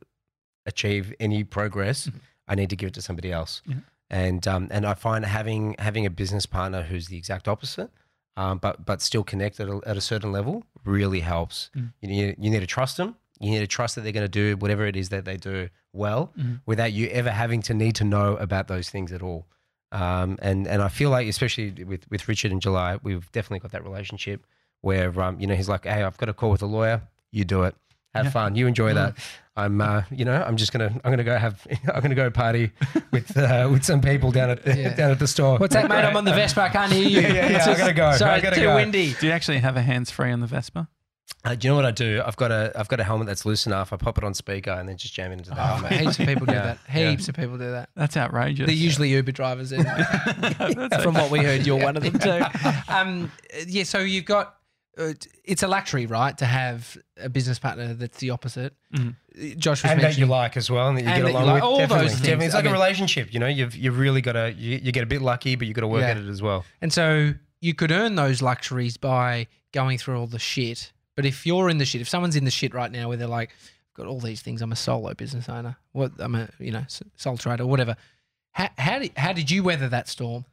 [0.66, 2.10] achieve any progress,
[2.46, 3.62] I need to give it to somebody else.
[3.66, 3.76] Yeah.
[4.10, 7.90] And um, and I find having having a business partner who's the exact opposite,
[8.40, 11.70] um, but but still connected at a, at a certain level really helps.
[11.76, 11.92] Mm.
[12.00, 13.10] You need you need to trust them.
[13.40, 15.68] You need to trust that they're going to do whatever it is that they do
[15.92, 16.60] well, Mhm.
[16.66, 19.46] without you ever having to need to know about those things at all.
[19.92, 23.72] Um, and and I feel like, especially with with Richard and July, we've definitely got
[23.72, 24.46] that relationship
[24.80, 27.02] where um, you know he's like, hey, I've got a call with a lawyer.
[27.30, 27.74] You do it.
[28.14, 28.30] Have Yeah.
[28.30, 28.56] fun.
[28.56, 29.16] You enjoy that.
[29.56, 32.70] I'm, uh, you know, I'm just gonna, I'm gonna go have, I'm gonna go party
[33.10, 34.94] with, uh, with some people down at, the, Yeah.
[34.94, 35.58] down at the store.
[35.58, 36.04] What's that, mate?
[36.04, 36.62] I'm on the Vespa.
[36.62, 37.20] I can't hear you.
[37.20, 38.12] Yeah, yeah, yeah, It's I just- gotta go.
[38.12, 38.76] Sorry, I it's gotta too go.
[38.76, 39.14] windy.
[39.20, 40.88] Do you actually have a hands free on the Vespa?
[41.44, 42.22] Uh, do you know what I do?
[42.24, 43.92] I've got a, I've got a helmet that's loose enough.
[43.92, 45.92] I pop it on speaker and then just jam it into the helmet.
[45.92, 46.78] Heaps of people do Yeah, that.
[46.92, 47.10] yeah.
[47.10, 47.90] Heaps of people do that.
[47.94, 48.66] That's outrageous.
[48.66, 52.44] They're usually Uber drivers, and That's from what we heard, you're one of them too.
[52.92, 53.30] Um,
[53.66, 54.56] yeah, so you've got
[55.44, 58.74] it's a luxury, right, to have a business partner that's the opposite.
[58.92, 59.14] Mhm.
[59.56, 61.36] Josh was and that you like as well, and that you And get that you
[61.38, 61.54] along like.
[61.62, 61.62] with.
[61.62, 62.20] All those things.
[62.22, 62.46] definitely.
[62.46, 63.46] It's I like mean- a relationship, you know.
[63.46, 65.88] You've you've really got to you, you get a bit lucky, but you got to
[65.88, 66.10] work Yeah.
[66.10, 66.64] at it as well.
[66.82, 70.92] and so you could earn those luxuries by going through all the shit.
[71.16, 73.26] But if you're in the shit, if someone's in the shit right now, where they're
[73.26, 76.70] like, "I've got all these things, I'm a solo business owner, what I'm a you
[76.72, 76.84] know
[77.16, 77.96] sole trader, whatever."
[78.52, 80.44] How how did, how did you weather that storm?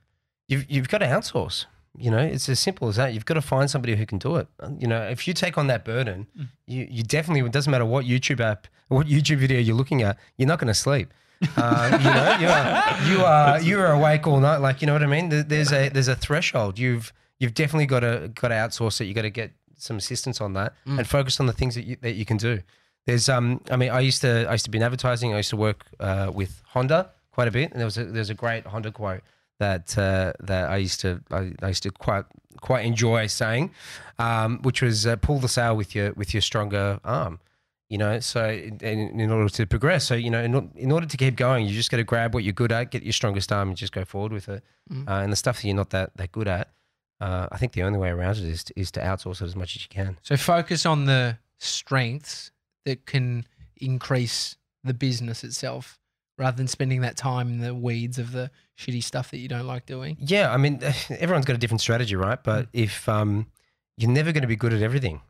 [0.47, 1.65] You've you've got to outsource.
[1.97, 3.13] You know, it's as simple as that.
[3.13, 4.47] You've got to find somebody who can do it.
[4.79, 6.47] You know, if you take on that burden, Mm.
[6.67, 10.17] you you definitely it doesn't matter what YouTube app, what YouTube video you're looking at,
[10.37, 11.13] you're not going to sleep.
[11.57, 14.57] Uh, you know, you are you are you are awake all night.
[14.57, 15.29] Like you know what I mean.
[15.29, 16.79] There's a there's a threshold.
[16.79, 19.05] You've you've definitely got to got to outsource it.
[19.05, 20.99] You got to get some assistance on that Mm.
[20.99, 22.61] and focus on the things that you, that you can do.
[23.05, 25.33] There's um I mean I used to I used to be in advertising.
[25.33, 28.29] I used to work uh, with Honda quite a bit, and there was a, there's
[28.29, 29.21] a great Honda quote
[29.59, 32.25] that uh, that I used to I, I used to quite
[32.61, 33.71] quite enjoy saying,
[34.19, 37.39] um, which was uh, pull the sail with your with your stronger arm.
[37.87, 41.17] You know, so in, in order to progress, so you know, in, in order to
[41.17, 43.69] keep going, you just got to grab what you're good at, get your strongest arm,
[43.69, 44.63] and just go forward with it.
[44.91, 45.07] Mm.
[45.07, 46.71] Uh, and the stuff that you're not that that good at,
[47.21, 49.55] uh, I think the only way around it is to, is to outsource it as
[49.55, 50.17] much as you can.
[50.23, 52.51] So focus on the strengths
[52.85, 53.45] that can
[53.77, 55.99] increase the business itself,
[56.37, 59.67] rather than spending that time in the weeds of the shitty stuff that you don't
[59.67, 60.17] like doing.
[60.19, 60.79] Yeah, I mean,
[61.09, 62.41] everyone's got a different strategy, right?
[62.43, 63.47] But if um,
[63.97, 65.21] you're never going to be good at everything,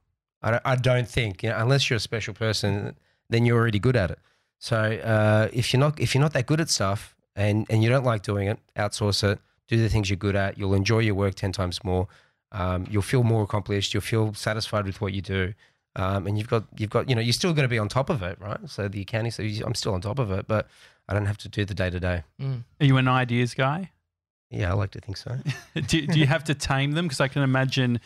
[0.41, 2.95] I don't, I don't think, you know, unless you're a special person,
[3.29, 4.19] then you're already good at it.
[4.59, 7.89] So uh, if you're not if you're not that good at stuff and and you
[7.89, 9.39] don't like doing it, outsource it.
[9.67, 10.57] Do the things you're good at.
[10.57, 12.07] You'll enjoy your work ten times more.
[12.51, 13.93] Um, you'll feel more accomplished.
[13.93, 15.53] You'll feel satisfied with what you do.
[15.97, 18.09] Um, and you've got you've got you know you're still going to be on top
[18.09, 18.59] of it, right?
[18.67, 20.67] So the accounting, so I'm still on top of it, but
[21.07, 22.23] I don't have to do the day to day.
[22.81, 23.91] Are you an ideas guy?
[24.49, 25.37] Yeah, I like to think so.
[25.75, 27.05] do, do you have to tame them?
[27.05, 27.99] Because I can imagine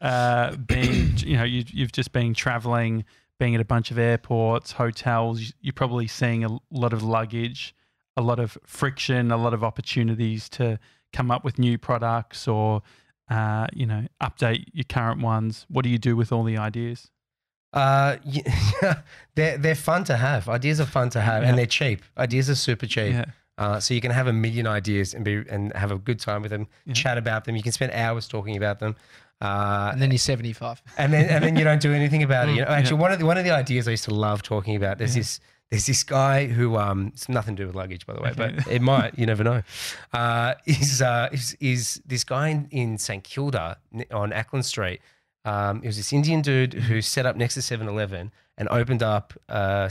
[0.00, 3.04] uh, being, you know, you, you've just been traveling,
[3.38, 5.52] being at a bunch of airports, hotels.
[5.60, 7.74] You're probably seeing a lot of luggage,
[8.16, 10.78] a lot of friction, a lot of opportunities to
[11.12, 12.82] come up with new products or,
[13.30, 15.66] uh, you know, update your current ones.
[15.68, 17.10] What do you do with all the ideas?
[17.72, 19.00] Uh, yeah,
[19.34, 20.48] they're they're fun to have.
[20.48, 21.48] Ideas are fun to have, Yeah.
[21.50, 22.02] and they're cheap.
[22.18, 23.12] Ideas are super cheap.
[23.12, 23.24] Yeah.
[23.58, 26.42] Uh, so you can have a million ideas and be and have a good time
[26.42, 26.94] with them, Yeah.
[26.94, 27.56] chat about them.
[27.56, 28.96] You can spend hours talking about them,
[29.40, 30.82] uh, And then you're 75.
[30.98, 32.52] and then and then you don't do anything about it.
[32.56, 34.42] You know, Mm, actually, one of the one of the ideas I used to love
[34.42, 34.98] talking about.
[34.98, 35.20] There's Yeah.
[35.20, 38.32] this there's this guy who um it's nothing to do with luggage by the way,
[38.36, 39.12] but it might.
[39.18, 39.62] You never know.
[40.12, 43.78] Uh, is uh is is this guy in, in St Kilda
[44.10, 45.00] on Acland Street.
[45.44, 49.34] Um, it was this Indian dude who set up next to 7-Eleven and opened up
[49.48, 49.90] a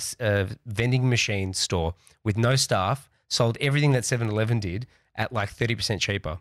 [0.65, 1.93] vending machine store
[2.23, 6.39] with no staff, sold everything that 7-Eleven did at like 30% cheaper.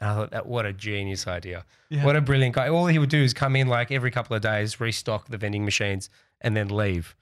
[0.00, 1.64] And I thought that what a genius idea.
[1.90, 2.04] Yeah.
[2.04, 2.68] What a brilliant guy.
[2.68, 5.64] All he would do is come in like every couple of days, restock the vending
[5.64, 6.08] machines,
[6.40, 7.16] and then leave.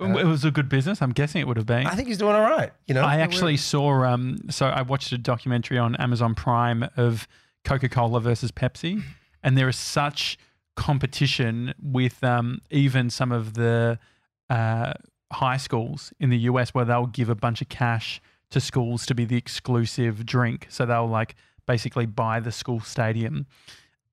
[0.00, 1.02] it was a good business.
[1.02, 1.86] I'm guessing it would have been.
[1.86, 2.72] I think he's doing all right.
[2.86, 7.28] You know, I actually saw um so I watched a documentary on Amazon Prime of
[7.64, 9.02] Coca-Cola versus Pepsi
[9.42, 10.38] and there is such
[10.82, 13.98] competition with um even some of the
[14.50, 14.92] uh
[15.32, 18.20] high schools in the US where they'll give a bunch of cash
[18.50, 20.66] to schools to be the exclusive drink.
[20.68, 23.46] So they'll like basically buy the school stadium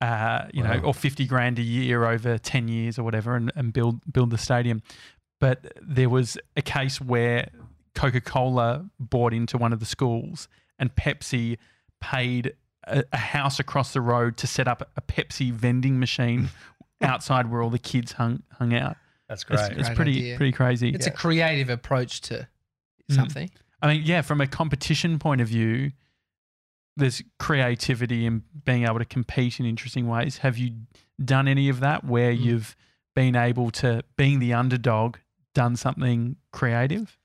[0.02, 3.74] uh you know or 50 grand a year over 10 years or whatever and, and
[3.74, 4.82] build build the stadium.
[5.40, 7.50] But there was a case where
[7.96, 10.48] Coca Cola bought into one of the schools,
[10.78, 11.58] and Pepsi
[12.00, 12.54] paid
[12.90, 16.50] a, a house across the road to set up a Pepsi vending machine
[17.02, 18.98] outside where all the kids hung hung out.
[19.28, 19.72] that's It's, great.
[19.78, 20.38] it's Great pretty idea.
[20.38, 20.90] pretty crazy.
[20.90, 22.48] It's a creative approach to
[23.10, 23.16] Mm.
[23.16, 23.50] something.
[23.82, 25.94] I mean, yeah, from a competition point of view,
[26.96, 30.38] there's creativity and being able to compete in interesting ways.
[30.40, 30.74] Have you
[31.24, 32.40] done any of that where Mm.
[32.42, 32.76] you've
[33.16, 35.18] been able to, being the underdog,
[35.56, 37.18] done something creative?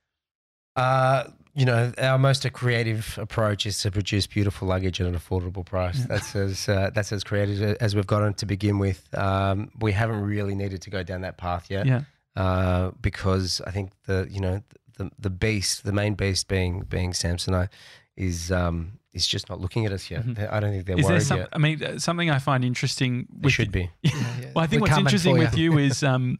[0.76, 5.64] Uh, you know, our most creative approach is to produce beautiful luggage at an affordable
[5.64, 6.00] price.
[6.00, 6.06] Yeah.
[6.08, 9.06] That's as uh, that's as creative as we've gotten to begin with.
[9.16, 12.02] Um, we haven't really needed to go down that path yet, Yeah.
[12.36, 14.62] uh, because I think the you know
[14.98, 17.68] the the beast, the main beast being being Samsonite,
[18.16, 20.24] is um, is just not looking at us yet.
[20.26, 20.52] Mhm.
[20.52, 21.38] I don't think they're Is there worried some?
[21.38, 21.48] yet.
[21.52, 23.26] I mean, uh, something I find interesting.
[23.42, 23.90] With, should be.
[24.54, 26.38] Well, I think We're what's interesting with you is um,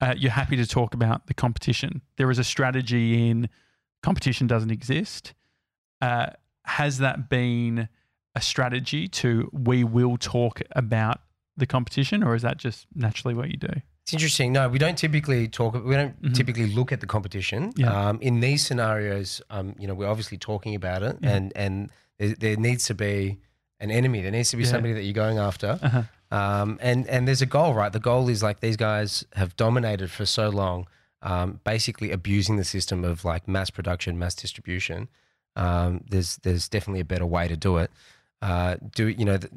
[0.00, 2.02] uh, you're happy to talk about the competition.
[2.16, 3.48] There is a strategy in
[4.02, 5.34] competition doesn't exist.
[6.00, 6.26] Uh,
[6.64, 7.88] has that been
[8.34, 11.20] a strategy to we will talk about
[11.56, 13.72] the competition, or is that just naturally what you do?
[14.04, 14.52] It's interesting.
[14.52, 15.74] No, we don't typically talk.
[15.84, 16.34] We don't Mhm.
[16.34, 17.72] typically look at the competition.
[17.76, 17.92] Yeah.
[18.08, 21.30] Um, in these scenarios, um, you know, we're obviously talking about it, Yeah.
[21.34, 23.38] and and there, there needs to be
[23.80, 24.22] an enemy.
[24.22, 24.70] There needs to be Yeah.
[24.70, 25.78] somebody that you're going after.
[25.82, 26.02] Uh-huh.
[26.30, 27.92] Um, and and there's a goal, right?
[27.92, 30.86] The goal is like these guys have dominated for so long,
[31.22, 35.08] um, basically abusing the system of like mass production, mass distribution.
[35.56, 37.90] Um, there's there's definitely a better way to do it.
[38.40, 39.38] Uh, do you know?
[39.38, 39.48] Do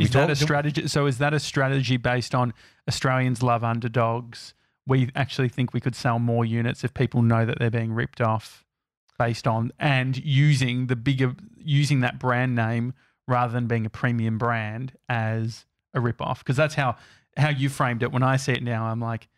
[0.00, 0.88] we is that a strategy?
[0.88, 2.52] So is that a strategy based on
[2.88, 4.54] Australians love underdogs?
[4.86, 8.20] We actually think we could sell more units if people know that they're being ripped
[8.20, 8.64] off,
[9.18, 12.92] based on and using the bigger using that brand name
[13.28, 16.96] rather than being a premium brand as a rip off because that's how
[17.36, 18.10] how you framed it.
[18.10, 19.28] When I see it now, I'm like.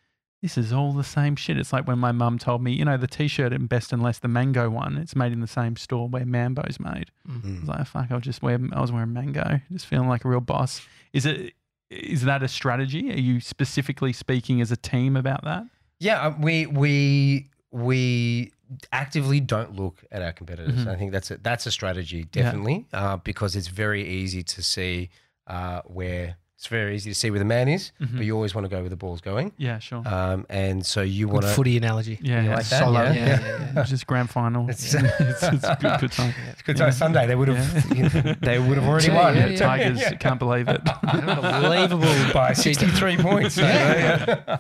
[0.47, 1.59] This is all the same shit.
[1.59, 4.21] It's like when my mum told me, you know, the T-shirt in Best and Less,
[4.21, 7.11] the mango one, it's made in the same store where Mambo's made.
[7.29, 7.61] I Mm.
[7.63, 10.41] was like, fuck, I'll just wear, I was wearing mango, just feeling like a real
[10.41, 10.87] boss.
[11.13, 11.55] Is it,
[11.91, 13.11] is that a strategy?
[13.13, 15.65] Are you specifically speaking as a team about that?
[15.99, 18.53] Yeah, uh, we we we
[18.93, 20.85] actively don't look at our competitors.
[20.85, 20.89] Mhm.
[20.89, 22.43] I think that's a, that's a strategy Yeah.
[22.43, 25.11] definitely uh, because it's very easy to see
[25.49, 28.17] uh, where it's very easy to see where the man is, Mhm.
[28.17, 29.53] but you always want to go where the ball's going.
[29.59, 30.03] Yeah, sure.
[30.07, 31.51] Um, and so you want to.
[31.53, 32.19] footy analogy.
[32.23, 32.55] yeah, you yeah.
[32.57, 32.79] like that?
[32.81, 33.15] Solid.
[33.15, 33.27] Yeah.
[33.27, 33.83] Yeah, yeah, yeah.
[33.85, 34.63] Just grand final.
[34.71, 36.33] It's- it's, it's a good, good time.
[36.53, 37.27] It's good time Sunday.
[37.27, 38.41] They would have.
[38.41, 39.37] they would have already Yeah, won.
[39.37, 39.57] yeah, yeah.
[39.59, 40.81] Tigers can't believe it.
[41.07, 42.33] Unbelievable.
[42.33, 43.57] by 63 points.
[43.59, 44.59] Yeah.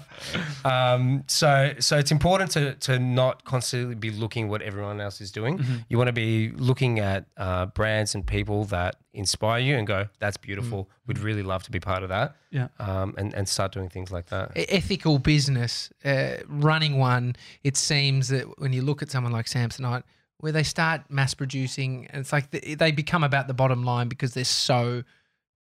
[0.64, 5.30] um, so, so it's important to to not constantly be looking what everyone else is
[5.32, 5.58] doing.
[5.58, 5.84] Mhm.
[5.88, 10.08] You want to be looking at uh, brands and people that inspire you and go,
[10.18, 10.88] "That's beautiful.
[11.06, 12.68] We'd really love to be part of that." Yeah.
[12.78, 14.44] Um, and and start doing things like that.
[14.80, 20.02] Ethical business, uh, running one, it seems that when you look at someone like Samsonite,
[20.42, 24.08] where they start mass producing, and it's like they, they become about the bottom line
[24.08, 25.02] because they're so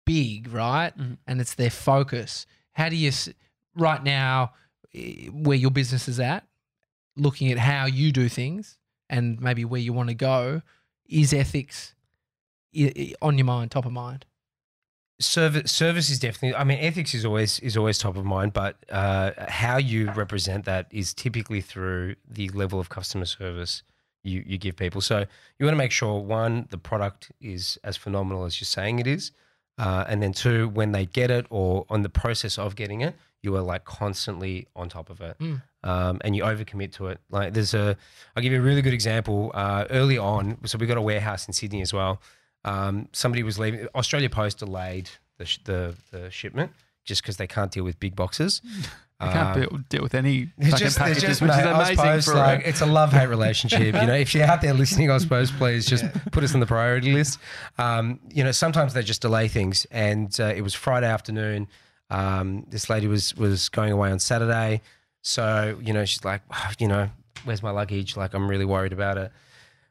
[0.06, 0.92] big, right?
[0.96, 1.16] Mhm.
[1.26, 2.46] And it's their focus.
[2.72, 3.10] How do you,
[3.74, 4.52] right now,
[5.32, 6.42] where your business is at,
[7.16, 10.62] looking at how you do things and maybe where you want to go,
[11.06, 11.94] is ethics
[12.74, 14.24] i- i- on your mind, top of mind?
[15.20, 18.76] Service service is definitely i mean ethics is always is always top of mind but
[18.90, 23.82] uh, how you represent that is typically through the level of customer service
[24.22, 25.00] you you give people.
[25.00, 25.24] So
[25.58, 29.06] you want to make sure one the product is as phenomenal as you're saying it
[29.06, 29.32] is
[29.78, 33.14] uh, and then two when they get it or on the process of getting it
[33.42, 35.38] you are like constantly on top of it.
[35.38, 35.62] Mm.
[35.84, 37.18] um, and you overcommit to it.
[37.30, 37.96] Like there's a
[38.36, 41.46] i'll give you a really good example uh, early on so we got a warehouse
[41.46, 42.20] in sydney as well
[42.64, 43.86] um, somebody was leaving.
[43.94, 46.72] Australia Post delayed the sh- the, the shipment
[47.04, 48.60] just because they can't deal with big boxes.
[49.20, 51.96] They can't Um, deal, deal with any fucking just, packages, just, which mate, Oz amazing
[51.96, 53.80] Post, for like, a, it's a love hate relationship.
[53.94, 56.66] you know, if you're out there listening, I suppose please just put us on the
[56.66, 57.38] priority list.
[57.78, 61.68] Um, you know, sometimes they just delay things, and uh, it was Friday afternoon.
[62.10, 64.80] Um, this lady was was going away on Saturday,
[65.22, 67.08] so you know she's like, "Oh, you know,
[67.44, 68.16] where's my luggage?
[68.16, 69.32] Like I'm really worried about it.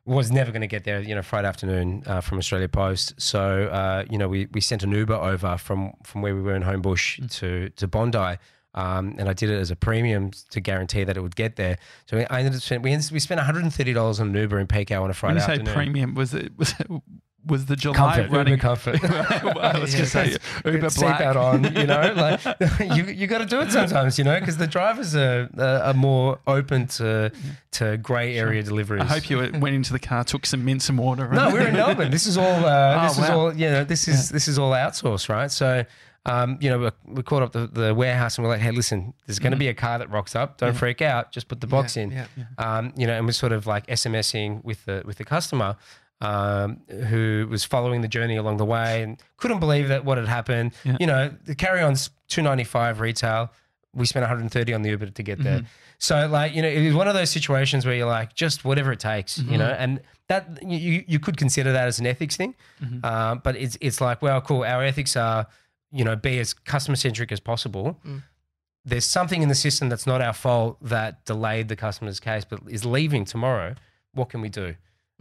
[0.09, 3.13] Was never going to get there, you know, Friday afternoon uh, from Australia Post.
[3.21, 6.55] So uh, you know, we we sent an Uber over from from where we were
[6.55, 8.37] in Homebush to to Bondi.
[8.75, 11.77] Um, and I did it as a premium to guarantee that it would get there.
[12.07, 14.67] So we- I ended up spending, we, ended, we spent $130 on an Uber in
[14.67, 15.73] peak hour on a When Friday you say afternoon.
[15.73, 16.87] premium, was it was it,
[17.45, 18.51] was the July comfort, running?
[18.53, 19.03] Uber comfort.
[19.03, 20.91] I was going to say Uber Black.
[21.21, 24.57] Seatbelt on, you know, like you you got to do it sometimes, you know, because
[24.57, 27.31] the drivers are, are more open to
[27.71, 29.03] to grey area deliveries.
[29.03, 31.27] I hope you went into the car, took some mint, some water.
[31.29, 32.11] No, we're in Melbourne.
[32.11, 32.65] This is all.
[32.65, 33.53] Uh, Oh, this is all.
[33.53, 35.49] You know, this is this is all outsourced, right?
[35.51, 35.85] So,
[36.25, 39.39] um, you know, we, called up the, the warehouse and we're like, hey, listen, there's
[39.39, 40.57] going to be a car that rocks up.
[40.57, 41.31] Don't freak out.
[41.31, 42.11] Just put the box Yeah, in.
[42.11, 42.25] yeah.
[42.57, 45.77] Um, you know, and we're sort of like SMSing with the with the customer.
[46.21, 50.27] Um, who was following the journey along the way and couldn't believe that what had
[50.27, 50.73] happened.
[50.83, 50.97] Yeah.
[50.99, 53.51] You know, the carry on's two ninety five retail.
[53.93, 55.63] We spent 130 on the Uber to get there.
[55.97, 58.91] So like, you know, it was one of those situations where you're like, just whatever
[58.91, 62.53] it takes, you know, and that you, you could consider that as an ethics thing.
[63.03, 64.63] Uh, but it's, it's like, well, cool.
[64.63, 65.47] Our ethics are,
[65.91, 67.97] you know, be as customer centric as possible.
[68.85, 72.59] There's something in the system that's not our fault that delayed the customer's case, but
[72.67, 73.73] is leaving tomorrow.
[74.13, 74.75] What can we do?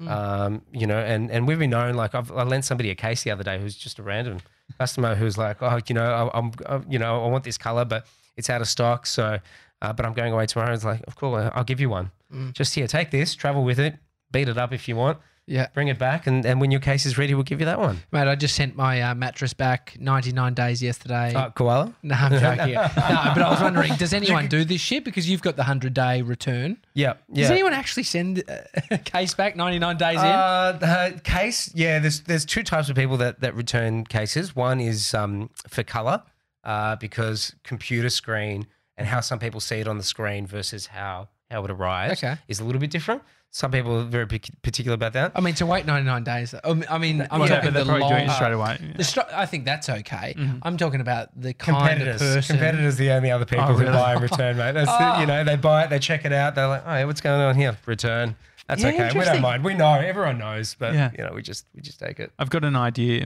[0.06, 3.24] Um, you know, and, and we've been known, like I've, I lent somebody a case
[3.24, 4.38] the other day who's just a random
[4.78, 7.84] customer who's like, oh, you know, I, I'm, I, you know, I want this color,
[7.84, 9.06] but it's out of stock.
[9.06, 9.38] So,
[9.82, 10.72] uh, but I'm going away tomorrow.
[10.72, 12.10] It's like, of course, I'll give you one.
[12.52, 13.96] Just here, take this, travel with it,
[14.30, 15.18] beat it up if you want,
[15.48, 15.68] Yeah.
[15.74, 18.00] bring it back, and, and when your case is ready, we'll give you that one.
[18.12, 21.34] Mate, I just sent my uh, mattress back 99 days yesterday.
[21.34, 21.94] Uh, koala.
[22.02, 22.74] no, I'm joking.
[22.74, 25.04] no, but I was wondering, does anyone do this shit?
[25.04, 26.76] Because you've got the 100 day return.
[26.94, 27.42] Yeah, yeah.
[27.42, 28.44] Does anyone actually send
[28.90, 30.26] a case back 99 days in?
[30.26, 31.98] Uh, the case, yeah.
[31.98, 34.54] There's there's two types of people that that return cases.
[34.54, 36.22] One is um, for color,
[36.64, 41.28] uh, because computer screen and how some people see it on the screen versus how
[41.50, 42.36] how it arrives Okay.
[42.48, 43.22] is a little bit different.
[43.50, 45.32] Some people are very particular about that.
[45.34, 46.54] I mean, to wait 99 days.
[46.62, 48.10] I mean, I mean, I'm yeah, talking but they're the probably long.
[48.10, 48.92] doing it straight away.
[48.96, 50.34] the str- I think that's okay.
[50.36, 50.58] Mm-hmm.
[50.62, 52.56] I'm talking about the kind of Competitors, person.
[52.56, 54.72] competitors, are the only other people Oh, who buy and return, mate.
[54.72, 57.04] That's the, you know they buy it, they check it out, they're like, oh, yeah,
[57.04, 57.78] what's going on here?
[57.86, 58.36] Return.
[58.68, 59.18] That's Yeah, okay.
[59.18, 59.64] We don't mind.
[59.64, 59.94] We know.
[59.94, 61.10] Everyone knows, but Yeah.
[61.16, 62.30] you know, we just we just take it.
[62.38, 63.24] I've got an idea.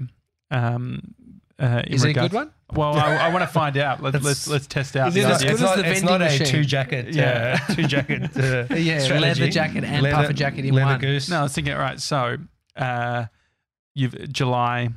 [0.52, 1.14] Um,
[1.62, 2.50] uh, in Is it a good one?
[2.72, 4.02] Well, I, I want to find out.
[4.02, 5.46] Let, let's let's test out Is the it as idea.
[5.46, 7.58] good it's as not, the it's not a two jacket, Yeah.
[7.68, 9.18] uh, two jacket, uh, Yeah, strategy.
[9.20, 11.00] leather jacket and puffer jacket in leather one.
[11.00, 11.28] Goose.
[11.28, 11.74] No, I was thinking.
[11.74, 12.36] Right, so
[12.76, 13.26] uh,
[13.94, 14.88] you've July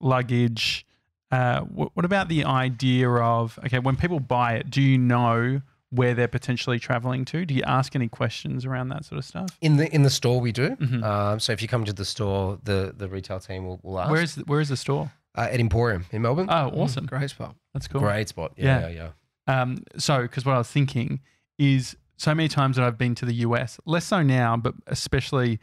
[0.00, 0.86] luggage.
[1.30, 5.60] Uh, what, what about the idea of okay, when people buy it, do you know
[5.90, 7.44] where they're potentially traveling to?
[7.44, 9.56] Do you ask any questions around that sort of stuff?
[9.60, 10.70] in the in the store we do.
[10.76, 11.02] Mhm.
[11.02, 14.10] Um, so if you come to the store, the the retail team will, will ask.
[14.10, 15.10] Where is where is the store?
[15.36, 16.46] Uh, at Emporium in Melbourne?
[16.48, 17.06] Oh, awesome.
[17.06, 17.54] Great spot.
[17.72, 18.00] That's cool.
[18.00, 18.52] Great spot.
[18.56, 18.88] Yeah, Yeah.
[18.88, 19.10] yeah,
[19.48, 19.60] yeah.
[19.62, 21.20] Um, so, because what I was thinking
[21.58, 25.58] is so many times that I've been to the US, less so now, but especially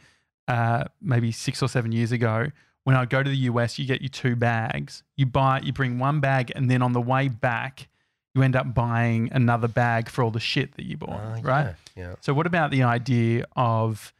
[0.48, 2.48] uh, maybe six or seven years ago,
[2.84, 5.02] when I go to the US, you get your two bags.
[5.16, 7.88] You buy, you bring one bag, and then on the way back,
[8.34, 11.74] you end up buying another bag for all the shit that you bought, Uh, right?
[11.96, 12.02] Yeah.
[12.08, 12.14] yeah.
[12.20, 14.12] So, what about the idea of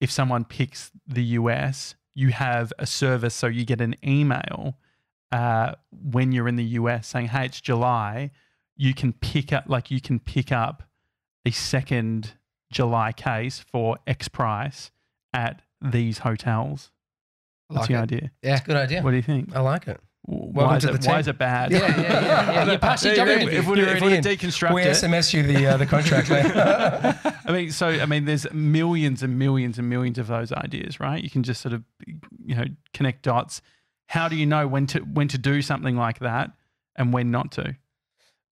[0.00, 4.76] if someone picks the US, you have a service, so you get an email
[5.34, 8.30] uh, when you're in the US saying, "Hey, it's July."
[8.76, 10.82] You can pick up, like, you can pick up
[11.46, 12.32] a second
[12.72, 14.90] July case for X price
[15.32, 16.90] at these hotels.
[17.70, 18.02] That's Like the it.
[18.02, 18.30] idea.
[18.42, 18.60] Yeah.
[18.64, 19.02] Good idea.
[19.02, 19.54] What do you think?
[19.54, 20.00] I like it.
[20.26, 21.20] Why is, to it, the why team.
[21.20, 21.70] is it bad?
[21.70, 22.52] Yeah, yeah, yeah.
[22.64, 22.64] yeah.
[22.72, 23.58] You passed your job If- interview.
[23.60, 26.30] If we You're if we already deconstruct We it, SMS you the uh, the contract.
[27.48, 31.22] I mean, so I mean, there's millions and millions and millions of those ideas, right?
[31.22, 31.84] You can just sort of,
[32.44, 33.60] you know, connect dots.
[34.06, 36.50] How do you know when to when to do something like that
[36.96, 37.76] and when not to?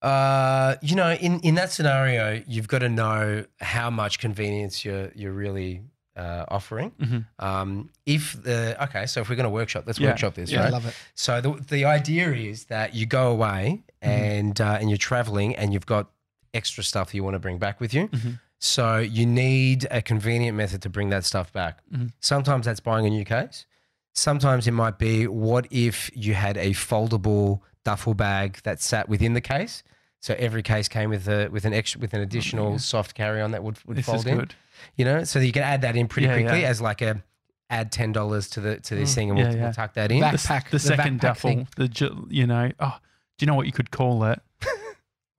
[0.01, 5.11] Uh, you know, in, in that scenario, you've got to know how much convenience you're
[5.15, 5.81] you're really
[6.17, 6.91] uh, offering.
[6.99, 7.25] Mhm.
[7.39, 10.09] Um, if the okay, so if we're going to workshop, let's Yeah.
[10.09, 10.93] workshop this, Yeah, I love it.
[11.15, 15.71] So the the idea is that you go away and uh, and you're traveling and
[15.71, 16.09] you've got
[16.53, 18.09] extra stuff you want to bring back with you.
[18.09, 18.39] Mhm.
[18.59, 21.79] So you need a convenient method to bring that stuff back.
[21.93, 22.11] Mhm.
[22.19, 23.65] Sometimes that's buying a new case.
[24.13, 29.33] Sometimes it might be what if you had a foldable duffel bag that sat within
[29.33, 29.83] the case.
[30.19, 32.77] So every case came with a with an extra with an additional yeah.
[32.77, 34.37] soft carry on that would, would This fold is in.
[34.37, 34.55] good.
[34.95, 36.69] You know, so you can add that in pretty Yeah, quickly yeah.
[36.69, 37.23] as like a
[37.69, 39.15] add ten dollars to the to this Mm.
[39.15, 39.63] thing and we'll, yeah.
[39.63, 40.21] we'll tuck that in.
[40.21, 41.67] Back- The, Backpack, the the second backpack duffel, thing.
[41.75, 42.97] the you know, oh,
[43.37, 44.39] do you know what you could call it?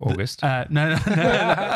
[0.01, 0.43] August.
[0.45, 1.23] Uh, no, no, no, no,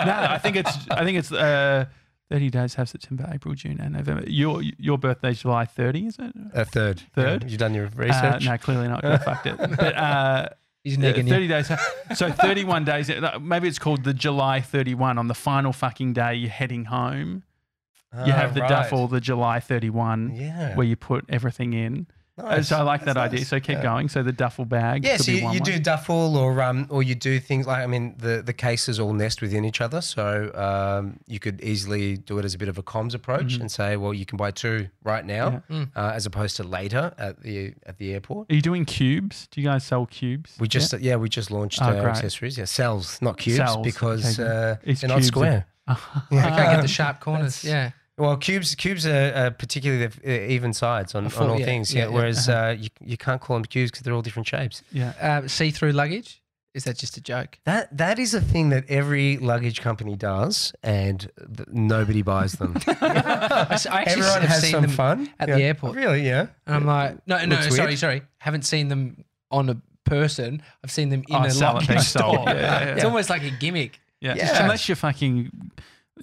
[0.04, 1.86] no, I think it's I think it's uh,
[2.30, 4.24] thirty days have September, April, June, and November.
[4.28, 6.32] Your your birthday's July thirty, is it?
[6.54, 7.02] A third.
[7.14, 7.42] Third?
[7.44, 8.44] Yeah, You've done your Uh, research.
[8.44, 9.04] no, clearly not.
[9.04, 9.56] I fucked it.
[9.76, 10.48] But uh,
[10.84, 11.48] He's negging 30 you.
[11.48, 11.70] days.
[12.16, 13.10] So 31 days.
[13.10, 15.18] uh, Maybe it's called the July 31.
[15.18, 17.42] On the final fucking day, you're heading home.
[18.24, 18.70] You have the Ah, right.
[18.70, 20.74] duffel, the July 31, Yeah.
[20.76, 22.06] where you put everything in.
[22.38, 22.68] Nice.
[22.68, 23.44] So I like that That's idea.
[23.44, 23.82] So keep Yeah.
[23.82, 24.08] going.
[24.08, 25.04] So the duffel bag.
[25.04, 27.66] Yeah, could so be you, one you do duffel or um or you do things
[27.66, 31.60] like I mean the the cases all nest within each other, so um you could
[31.60, 33.60] easily do it as a bit of a comms approach Mm-hmm.
[33.62, 35.76] and say, well, you can buy two right now, Yeah.
[35.76, 35.88] Mm.
[35.96, 38.50] uh, as opposed to later at the at the airport.
[38.50, 39.48] Are you doing cubes?
[39.50, 40.56] Do you guys sell cubes?
[40.60, 42.56] We just yeah, we just launched Oh, uh, accessories.
[42.58, 45.66] Yeah, cells, not cubes, Cells, because okay, uh, they're not cubes a- square.
[46.30, 46.46] Yeah.
[46.46, 47.62] I can't get the sharp corners.
[47.62, 47.90] that's- Yeah.
[48.18, 50.12] Well, cubes cubes are, are particularly the
[50.46, 51.94] uh, even sides on, full- on all yeah, things.
[51.94, 52.14] yeah, Yeah, yeah.
[52.14, 52.66] whereas Uh-huh.
[52.68, 54.82] uh, you you can't call them cubes because they're all different shapes.
[54.92, 55.12] yeah.
[55.20, 56.42] Uh, see-through luggage.
[56.74, 57.58] Is that just a joke?
[57.64, 61.20] That that is a thing that every luggage company does, and
[61.56, 62.76] th- nobody buys them.
[62.86, 65.56] I s- I actually Everyone have has seen some them fun at Yeah.
[65.56, 65.96] the airport.
[65.96, 66.26] Really?
[66.26, 66.46] Yeah.
[66.66, 67.98] And I'm like, no, no, Looks sorry, weird.
[67.98, 68.22] sorry.
[68.38, 70.62] Haven't seen them on a person.
[70.84, 72.44] I've seen them in Oh, a luggage being store.
[72.46, 73.98] Yeah, yeah, It's almost like a gimmick.
[74.20, 74.34] Yeah.
[74.36, 74.62] Yeah.
[74.62, 75.50] Unless you're fucking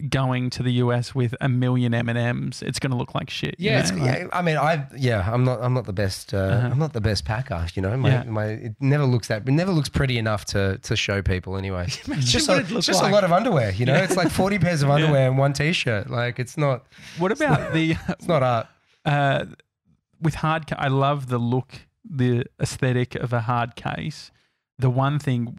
[0.09, 3.29] going to the US with a million M and M's, it's going to look like
[3.29, 3.55] shit.
[3.59, 3.79] you Yeah, know?
[3.85, 4.27] it's- Like- Yeah.
[4.33, 6.67] I mean, I yeah, I'm not I'm not the best uh, Uh-huh.
[6.71, 7.65] I'm not the best packer.
[7.73, 8.23] You know, my, Yeah.
[8.23, 11.85] my it never looks that it never looks pretty enough to to show people anyway.
[12.07, 13.11] it's just, a, it looks it's just like.
[13.11, 13.71] a lot of underwear.
[13.71, 16.09] You know, it's like 40 pairs of underwear and one t-shirt.
[16.09, 16.85] Like it's not
[17.17, 18.67] What about the it's not art.
[19.05, 19.45] uh,
[20.21, 20.65] with hard?
[20.77, 24.31] I love the look, the aesthetic of a hard case.
[24.77, 25.57] The one thing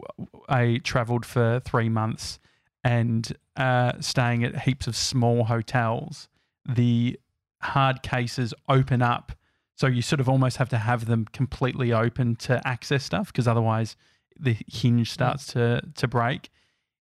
[0.49, 2.39] I travelled for three months
[2.85, 6.29] and uh, staying at heaps of small hotels.
[6.69, 7.19] The
[7.63, 9.33] hard cases open up,
[9.75, 13.47] so you sort of almost have to have them completely open to access stuff because
[13.49, 13.97] otherwise
[14.39, 16.51] the hinge starts to to break.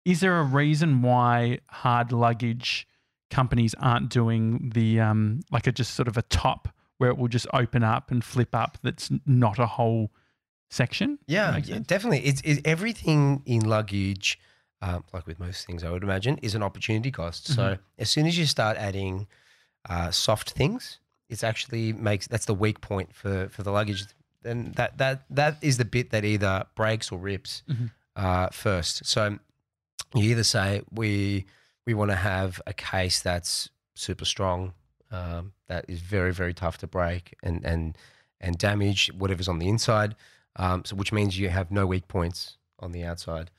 [0.05, 2.87] Is there a reason why hard luggage
[3.29, 7.27] companies aren't doing the um like a just sort of a top where it will
[7.27, 10.11] just open up and flip up that's not a whole
[10.69, 11.19] section?
[11.27, 12.25] Yeah, yeah, definitely.
[12.25, 14.39] It's, it's everything in luggage,
[14.81, 17.47] um, like with most things, I would imagine, is an opportunity cost.
[17.47, 17.81] So Mm-hmm.
[17.99, 19.27] as soon as you start adding
[19.89, 20.99] uh, soft things,
[21.29, 24.05] it's actually makes that's the weak point for for the luggage.
[24.43, 27.91] Then that that that is the bit that either breaks or rips Mhm.
[28.15, 29.05] uh, first.
[29.05, 29.39] So
[30.15, 31.45] you either say we
[31.85, 34.73] we want to have a case that's super strong,
[35.11, 37.97] um, that is very very tough to break and and
[38.39, 40.15] and damage whatever's on the inside.
[40.55, 43.51] Um, so which means you have no weak points on the outside.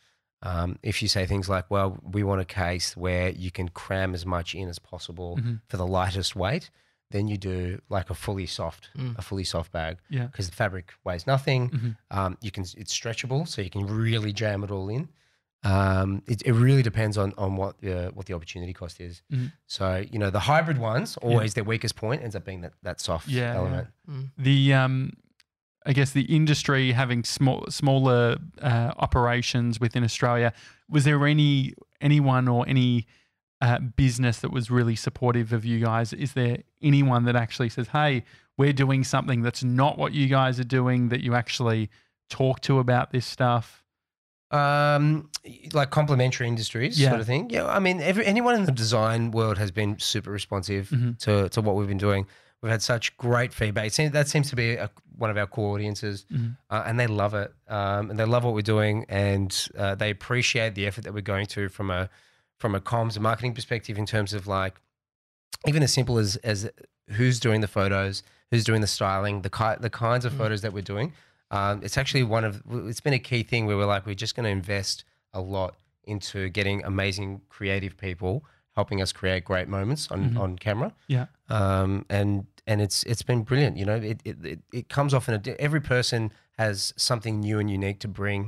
[0.43, 4.15] Um, if you say things like, "Well, we want a case where you can cram
[4.15, 5.61] as much in as possible Mhm.
[5.69, 6.71] for the lightest weight,"
[7.11, 9.19] then you do like a fully soft, Mm.
[9.19, 10.27] a fully soft bag Yeah.
[10.27, 11.71] because the fabric weighs nothing.
[11.71, 11.97] Mhm.
[12.11, 15.09] Um, you can it's stretchable, so you can really jam it all in.
[15.65, 19.23] Um, it, it really depends on on what the what the opportunity cost is.
[19.33, 19.51] Mhm.
[19.67, 23.01] So you know the hybrid ones always their weakest point ends up being that that
[23.01, 23.59] soft Yeah, yeah.
[23.59, 23.89] element.
[24.39, 25.15] the um
[25.87, 30.53] I guess the industry having small smaller uh, operations within Australia
[30.89, 33.07] was there any anyone or any
[33.61, 37.89] uh, business that was really supportive of you guys is there anyone that actually says
[37.89, 38.23] hey
[38.57, 41.89] we're doing something that's not what you guys are doing that you actually
[42.31, 43.83] talk to about this stuff
[44.51, 45.29] Um,
[45.73, 47.11] like complementary industries Yeah.
[47.11, 47.51] sort of thing.
[47.51, 51.19] Yeah, I mean, every, anyone in the design world has been super responsive Mhm.
[51.25, 52.27] to, to what we've been doing.
[52.63, 53.93] We've had such great feedback.
[53.93, 56.57] Seems, that seems to be a, one of our core audiences, Mhm.
[56.71, 57.53] uh, and they love it.
[57.69, 61.21] Um, and they love what we're doing, and uh, they appreciate the effort that we're
[61.21, 62.09] going to from a
[62.59, 64.81] from a comms and marketing perspective in terms of like
[65.69, 66.69] even as simple as as
[67.11, 70.73] who's doing the photos, who's doing the styling, the ki- the kinds of photos that
[70.73, 71.13] we're doing.
[71.53, 74.35] Um, it's actually one of it's been a key thing where we're like we're just
[74.35, 78.45] going to invest a lot into getting amazing creative people
[78.79, 80.39] helping us create great moments on, Mhm.
[80.43, 80.91] on camera.
[81.09, 81.27] Yeah.
[81.49, 83.77] Um, and and it's it's been brilliant.
[83.81, 86.21] You know, it it, it, comes off in a every person
[86.59, 88.41] has something new and unique to bring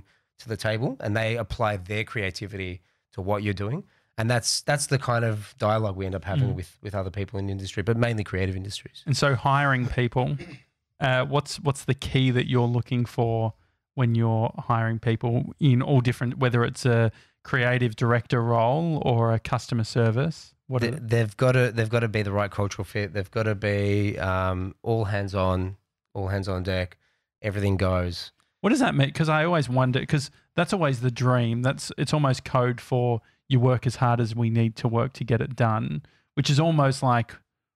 [0.42, 2.72] to the table, and they apply their creativity
[3.14, 3.82] to what you're doing.
[4.18, 6.56] And that's that's the kind of dialogue we end up having Mm.
[6.60, 9.02] with with other people in the industry, but mainly creative industries.
[9.06, 10.26] And so hiring people,
[11.00, 13.54] uh, what's what's the key that you're looking for
[13.94, 17.10] when you're hiring people in all different, whether it's a
[17.42, 20.54] creative director role or a customer service?
[20.66, 23.12] What they, they've got to they've got to be the right cultural fit.
[23.12, 25.76] They've got to be um, all hands on,
[26.14, 26.96] all hands on deck.
[27.42, 28.32] Everything goes.
[28.60, 29.08] what does that mean?
[29.08, 31.62] Because I always wonder because that's always the dream.
[31.62, 35.24] That's it's almost code for you work as hard as we need to work to
[35.24, 36.02] get it done,
[36.34, 37.34] which is almost like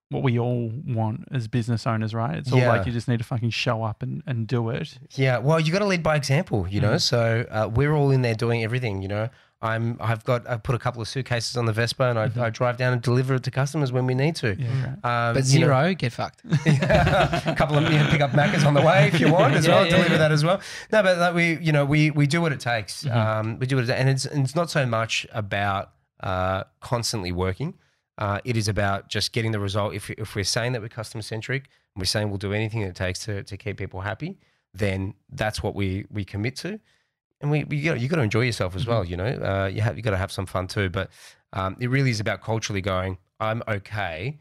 [0.09, 2.37] what we all want as business owners, right?
[2.37, 2.69] It's all Yeah.
[2.69, 4.99] like you just need to fucking show up and, and do it.
[5.15, 6.97] Yeah, well, you got to lead by example, you know.
[6.99, 9.29] So uh, we're all in there doing everything, you know.
[9.65, 12.49] I'm, I've got, I've put a couple of suitcases on the Vespa, and I, I
[12.49, 14.55] drive down and deliver it to customers when we need to.
[14.55, 14.67] Yeah,
[15.01, 15.11] great.
[15.11, 16.41] Um, But you know, Xero, get fucked.
[16.45, 19.65] a couple of you know, pick up Maccas on the way if you want as
[19.67, 19.85] Yeah, well.
[19.85, 20.17] yeah, deliver yeah.
[20.19, 20.61] that as well.
[20.91, 23.05] No, but like we, you know, we we do what it takes.
[23.07, 25.91] Um, we do it, and it's and it's not so much about
[26.21, 27.73] uh, constantly working.
[28.17, 29.93] Uh, it is about just getting the result.
[29.93, 31.63] If if we're saying that we're customer centric,
[31.93, 34.37] and we're saying we'll do anything it takes to to keep people happy,
[34.73, 36.79] then that's what we we commit to.
[37.41, 39.03] And we, we you, got, you got to enjoy yourself as well.
[39.05, 40.89] You know, uh, you have you got to have some fun too.
[40.89, 41.09] But
[41.53, 43.17] um, it really is about culturally going.
[43.39, 44.39] I'm okay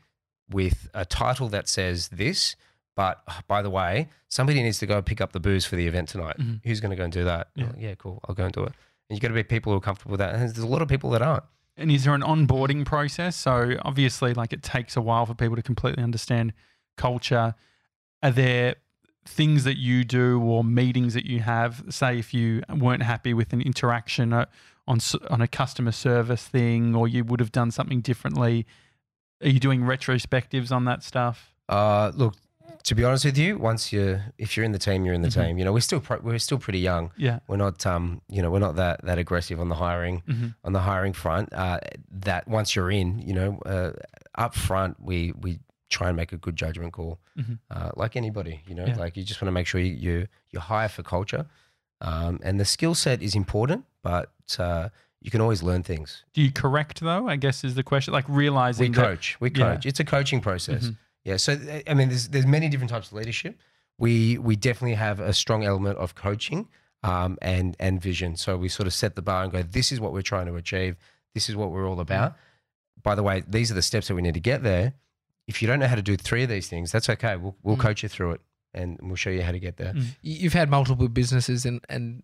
[0.51, 2.55] with a title that says this,
[2.97, 5.87] but oh, by the way, somebody needs to go pick up the booze for the
[5.87, 6.37] event tonight.
[6.39, 6.61] Mhm.
[6.65, 7.49] Who's going to go and do that?
[7.57, 7.73] Yeah.
[7.77, 8.21] Yeah, cool.
[8.29, 8.73] I'll go and do it.
[9.11, 10.35] And you got to be people who are comfortable with that.
[10.35, 11.45] And there's a lot of people that aren't.
[11.77, 13.35] And is there an onboarding process?
[13.37, 16.53] So obviously, like it takes a while for people to completely understand
[16.97, 17.55] culture.
[18.23, 18.77] Are there
[19.25, 21.83] things that you do or meetings that you have?
[21.91, 24.47] Say if you weren't happy with an interaction uh,
[24.87, 24.99] on
[25.31, 28.67] on a customer service thing, or you would have done something differently.
[29.43, 31.55] Are you doing retrospectives on that stuff?
[31.69, 32.35] Uh, look,
[32.85, 35.29] to be honest with you, once you if you're in the team, you're in the
[35.29, 35.47] Mhm.
[35.47, 35.59] team.
[35.59, 37.11] You know, we're still pro- we're still pretty young.
[37.17, 37.39] Yeah.
[37.49, 40.73] We're not um you know we're not that that aggressive on the hiring hmm on
[40.73, 41.53] the hiring front.
[41.53, 43.93] Uh, that once you're in, you know, uh,
[44.37, 45.59] up front we we
[45.99, 47.59] try and make a good judgment call, Mhm.
[47.77, 48.57] uh, like anybody.
[48.69, 48.97] You know, Yeah.
[49.05, 50.17] like you just want to make sure you you,
[50.53, 51.45] you hire for culture,
[52.01, 54.89] um, and the skill set is important, but uh,
[55.25, 56.25] you can always learn things.
[56.35, 57.25] Do you correct though?
[57.35, 58.13] I guess is the question.
[58.19, 59.75] Like realizing We that- coach, we yeah.
[59.75, 59.87] coach.
[59.87, 60.83] It's a coaching process.
[60.85, 60.97] Mhm.
[61.25, 61.39] Yeah.
[61.39, 63.55] So uh, I mean, there's there's many different types of leadership.
[64.05, 66.69] We we definitely have a strong element of coaching
[67.03, 68.37] um, and and vision.
[68.37, 70.57] So we sort of set the bar and go, this is what we're trying to
[70.57, 70.97] achieve.
[71.35, 72.31] This is what we're all about.
[73.03, 74.95] By the way, these are the steps that we need to get there.
[75.47, 77.37] If you don't know how to do three of these things, that's okay.
[77.37, 77.81] We'll we'll Mm.
[77.81, 78.41] coach you through it,
[78.73, 79.93] and we'll show you how to get there.
[79.93, 80.07] Mm.
[80.23, 82.23] You- You've had multiple businesses, and and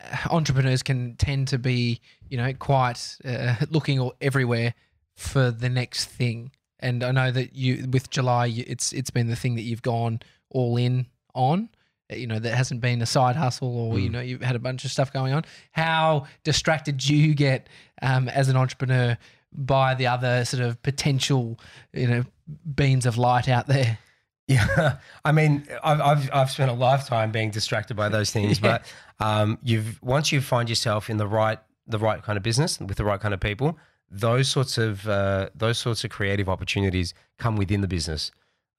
[0.00, 4.74] uh, entrepreneurs can tend to be, you know, quite uh, looking all, everywhere
[5.16, 6.50] for the next thing.
[6.80, 10.20] And I know that you, with July, it's it's been the thing that you've gone
[10.50, 11.70] all in on.
[12.12, 14.12] Uh, You know, that hasn't been a side hustle, or you Mm.
[14.12, 15.44] know, you've had a bunch of stuff going on.
[15.72, 17.68] How distracted do you get
[18.02, 19.16] um, as an entrepreneur
[19.52, 21.58] by the other sort of potential,
[21.94, 22.24] you know,
[22.74, 23.98] beams of light out there?
[24.46, 28.78] Yeah, I mean, I've, I've I've spent a lifetime being distracted by those things, Yeah.
[29.18, 32.78] but um, you've once you find yourself in the right the right kind of business
[32.80, 33.78] with the right kind of people,
[34.10, 38.30] those sorts of uh, those sorts of creative opportunities come within the business.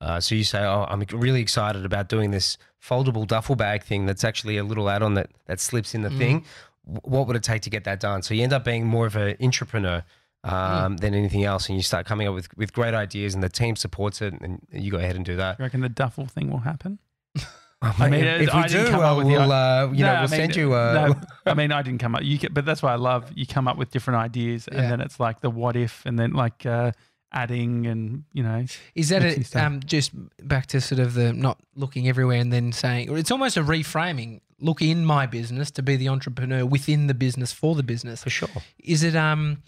[0.01, 4.05] Uh, so you say, "Oh, I'm really excited about doing this foldable duffel bag thing.
[4.05, 6.45] That's actually a little add-on that that slips in the thing.
[6.85, 9.05] W- What would it take to get that done?" So you end up being more
[9.05, 10.03] of an entrepreneur
[10.43, 13.49] um, than anything else, and you start coming up with with great ideas, and the
[13.49, 15.59] team supports it, and you go ahead and do that.
[15.59, 16.99] You reckon the duffel thing will happen?
[17.81, 20.27] I mean, if, if we didn't do, with we'll uh, you know we'll I mean,
[20.29, 20.73] send you.
[20.73, 21.21] Uh, no,
[21.51, 22.23] I mean, I didn't come up.
[22.23, 24.89] You, get, but that's why I love you come up with different ideas, and Yeah.
[24.89, 26.91] then it's like the what if, and then like uh,
[27.31, 28.65] adding, and you know,
[28.95, 30.11] Is that a, um, just
[30.45, 34.41] back to sort of the not looking everywhere and then saying, it's almost a reframing.
[34.61, 38.23] Look in my business to be the entrepreneur within the business for the business.
[38.23, 38.49] for sure.
[38.83, 39.15] Is it?
[39.15, 39.63] Um,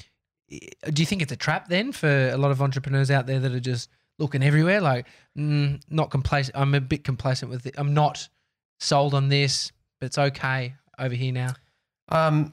[0.51, 3.53] do you think it's a trap then for a lot of entrepreneurs out there that
[3.53, 3.89] are just
[4.19, 4.81] looking everywhere?
[4.81, 6.57] Like, mm, not complacent.
[6.57, 7.75] I'm a bit complacent with it.
[7.77, 8.27] I'm not
[8.79, 11.53] sold on this, but it's okay over here now.
[12.09, 12.51] Um,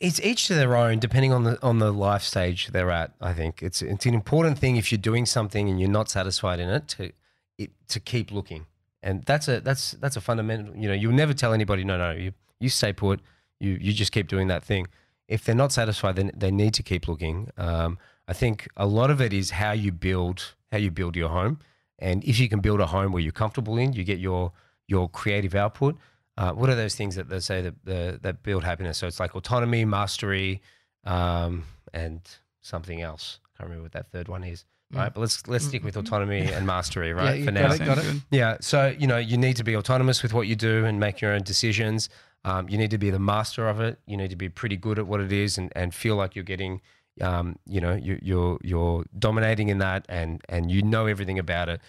[0.00, 3.12] it's each to their own, depending on the on the life stage they're at.
[3.20, 6.58] I think it's it's an important thing if you're doing something and you're not satisfied
[6.58, 7.12] in it to
[7.58, 8.64] it to keep looking,
[9.02, 10.74] and that's a that's that's a fundamental.
[10.74, 12.12] You know, you'll never tell anybody no, no.
[12.12, 13.20] You you stay put.
[13.60, 14.86] You you just keep doing that thing.
[15.28, 17.50] If they're not satisfied, then they need to keep looking.
[17.56, 21.28] Um, I think a lot of it is how you build how you build your
[21.30, 21.60] home,
[21.98, 24.52] and if you can build a home where you're comfortable in, you get your
[24.86, 25.96] your creative output.
[26.36, 28.98] Uh, what are those things that they say that the, that build happiness?
[28.98, 30.62] So it's like autonomy, mastery,
[31.04, 32.20] um, and
[32.60, 33.40] something else.
[33.44, 34.64] I can't remember what that third one is.
[34.90, 37.40] Right, but let's let's stick with autonomy and mastery, right?
[37.40, 38.22] you for now, it.
[38.30, 38.56] Yeah.
[38.60, 41.32] So you know, you need to be autonomous with what you do and make your
[41.32, 42.08] own decisions.
[42.44, 43.98] Um, you need to be the master of it.
[44.06, 46.44] You need to be pretty good at what it is and, and feel like you're
[46.44, 46.80] getting,
[47.20, 51.68] um, you know, you, you're you're dominating in that and and you know everything about
[51.68, 51.80] it.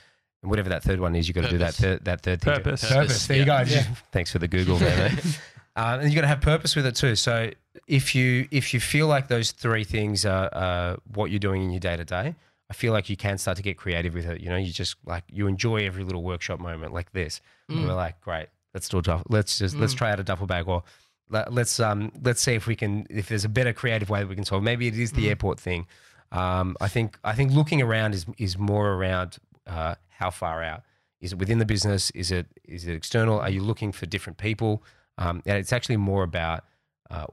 [0.41, 1.99] And whatever that third one is, you got to do that Purpose.
[2.03, 2.53] that third thing.
[2.55, 2.89] Purpose.
[2.89, 3.27] Purpose.
[3.27, 3.63] There you go.
[3.67, 3.83] Yeah.
[4.11, 5.39] Thanks for the Google there, mate.
[5.75, 7.15] Uh, and you got to have purpose with it too.
[7.15, 7.51] So
[7.87, 11.71] if you if you feel like those three things are uh, what you're doing in
[11.71, 12.35] your day to day,
[12.69, 14.41] I feel like you can start to get creative with it.
[14.41, 17.41] You know, you just like you enjoy every little workshop moment like this.
[17.67, 20.47] And we're like, great, let's do a duff- let's just let's try out a duffel
[20.47, 20.83] bag or
[21.29, 24.27] let, let's um let's see if we can if there's a better creative way that
[24.27, 24.63] we can solve.
[24.63, 25.87] Maybe it is the airport thing.
[26.31, 30.83] Um, I think I think looking around is is more around uh, how far out
[31.21, 32.11] is it within the business?
[32.11, 33.39] Is it is it external?
[33.39, 34.83] Are you looking for different people?
[35.17, 36.63] Um, and it's actually more about
[37.11, 37.25] uh,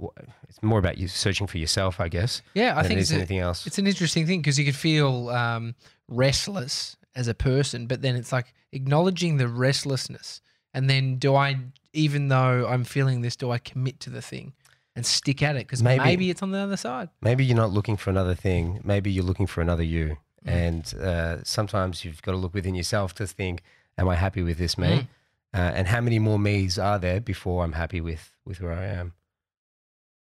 [0.49, 2.43] it's more about you searching for yourself, I guess.
[2.55, 3.67] Yeah, I think it it's is a, anything else.
[3.67, 5.75] it's an interesting thing because you could feel um,
[6.09, 10.41] restless as a person, but then it's like acknowledging the restlessness,
[10.77, 11.57] and then do I,
[11.95, 14.53] even though I'm feeling this, do I commit to the thing
[14.95, 15.61] and stick at it?
[15.67, 17.09] Because Maybe- maybe, it's on the other side.
[17.23, 18.81] Maybe you're not looking for another thing.
[18.85, 20.19] Maybe you're looking for another you.
[20.47, 20.53] Mm.
[20.53, 23.63] And uh, sometimes you've got to look within yourself to think,
[23.99, 25.07] "Am I happy with this me?" Mm.
[25.55, 28.85] Uh, and how many more me's are there before I'm happy with with where I
[28.85, 29.15] am?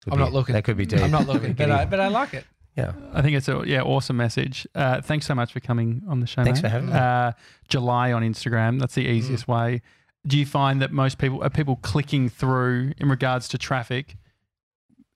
[0.05, 0.53] Could I'm be- not looking.
[0.53, 1.01] That could be deep.
[1.01, 2.45] I'm not looking, but I, but I like it.
[2.77, 2.93] yeah.
[3.13, 4.69] I think it's a yeah awesome message.
[4.75, 6.45] Uh, thanks so much for coming on the show.
[6.45, 6.69] Thanks mate.
[6.69, 6.95] for having me.
[6.95, 7.33] Uh,
[7.69, 8.79] July on Instagram.
[8.79, 9.81] That's the easiest way.
[10.27, 14.17] Do you find that most people are people clicking through in regards to traffic?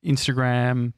[0.04, 0.92] Instagram,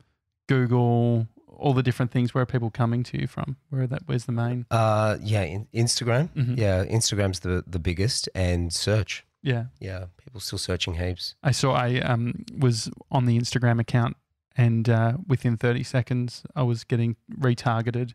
[0.49, 2.35] Google, all the different things.
[2.35, 3.57] Where are people coming to you from?
[3.71, 4.03] Where are that?
[4.07, 4.67] Where's the main?
[4.71, 5.43] Uh, yeah.
[5.43, 6.29] In, Instagram.
[6.35, 6.59] Mhm.
[6.59, 6.85] Yeah.
[6.85, 9.25] Instagram's the the biggest, and search.
[9.43, 10.07] Yeah, Yeah.
[10.19, 11.35] People still searching heaps.
[11.43, 11.73] I saw.
[11.73, 14.17] I um was on the Instagram account,
[14.57, 18.13] and uh, within thirty seconds, I was getting retargeted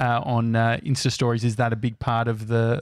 [0.00, 1.44] uh, on uh, Insta stories.
[1.44, 2.80] Is that a big part of the,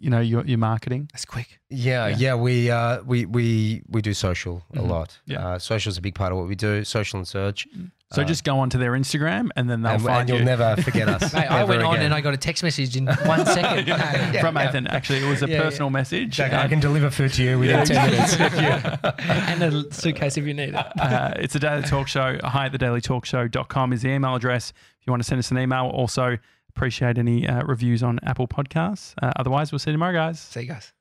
[0.00, 1.08] you know, your your marketing?
[1.12, 1.60] That's quick.
[1.68, 2.16] Yeah, Yeah.
[2.18, 4.78] yeah, we uh, we we we do social Mhm.
[4.80, 5.18] a lot.
[5.26, 5.46] Yeah.
[5.46, 6.84] uh, social's a big part of what we do.
[6.84, 7.68] Social and search,
[8.12, 10.44] So Uh, just go onto their Instagram, and then they'll and, find and you'll you.
[10.44, 11.32] never forget us.
[11.32, 12.06] Mate, I ever went on again.
[12.06, 13.86] and I got a text message in one second.
[13.86, 14.40] No, no, no.
[14.40, 14.72] from yeah.
[14.72, 14.88] Athan.
[14.90, 15.62] Actually, it was a Yeah, yeah.
[15.62, 16.30] personal message.
[16.30, 18.34] Jack, I can deliver food to you within ten minutes.
[19.50, 21.00] and a suitcase if you need it.
[21.00, 22.38] uh, it's a daily talk show.
[22.42, 24.72] Hi at thedailytalkshow.com is the email address.
[25.00, 26.36] If you want to send us an email, also
[26.76, 29.14] appreciate any uh, reviews on Apple Podcasts.
[29.22, 30.40] Uh, otherwise, we'll see you tomorrow, guys.
[30.40, 30.92] See you guys.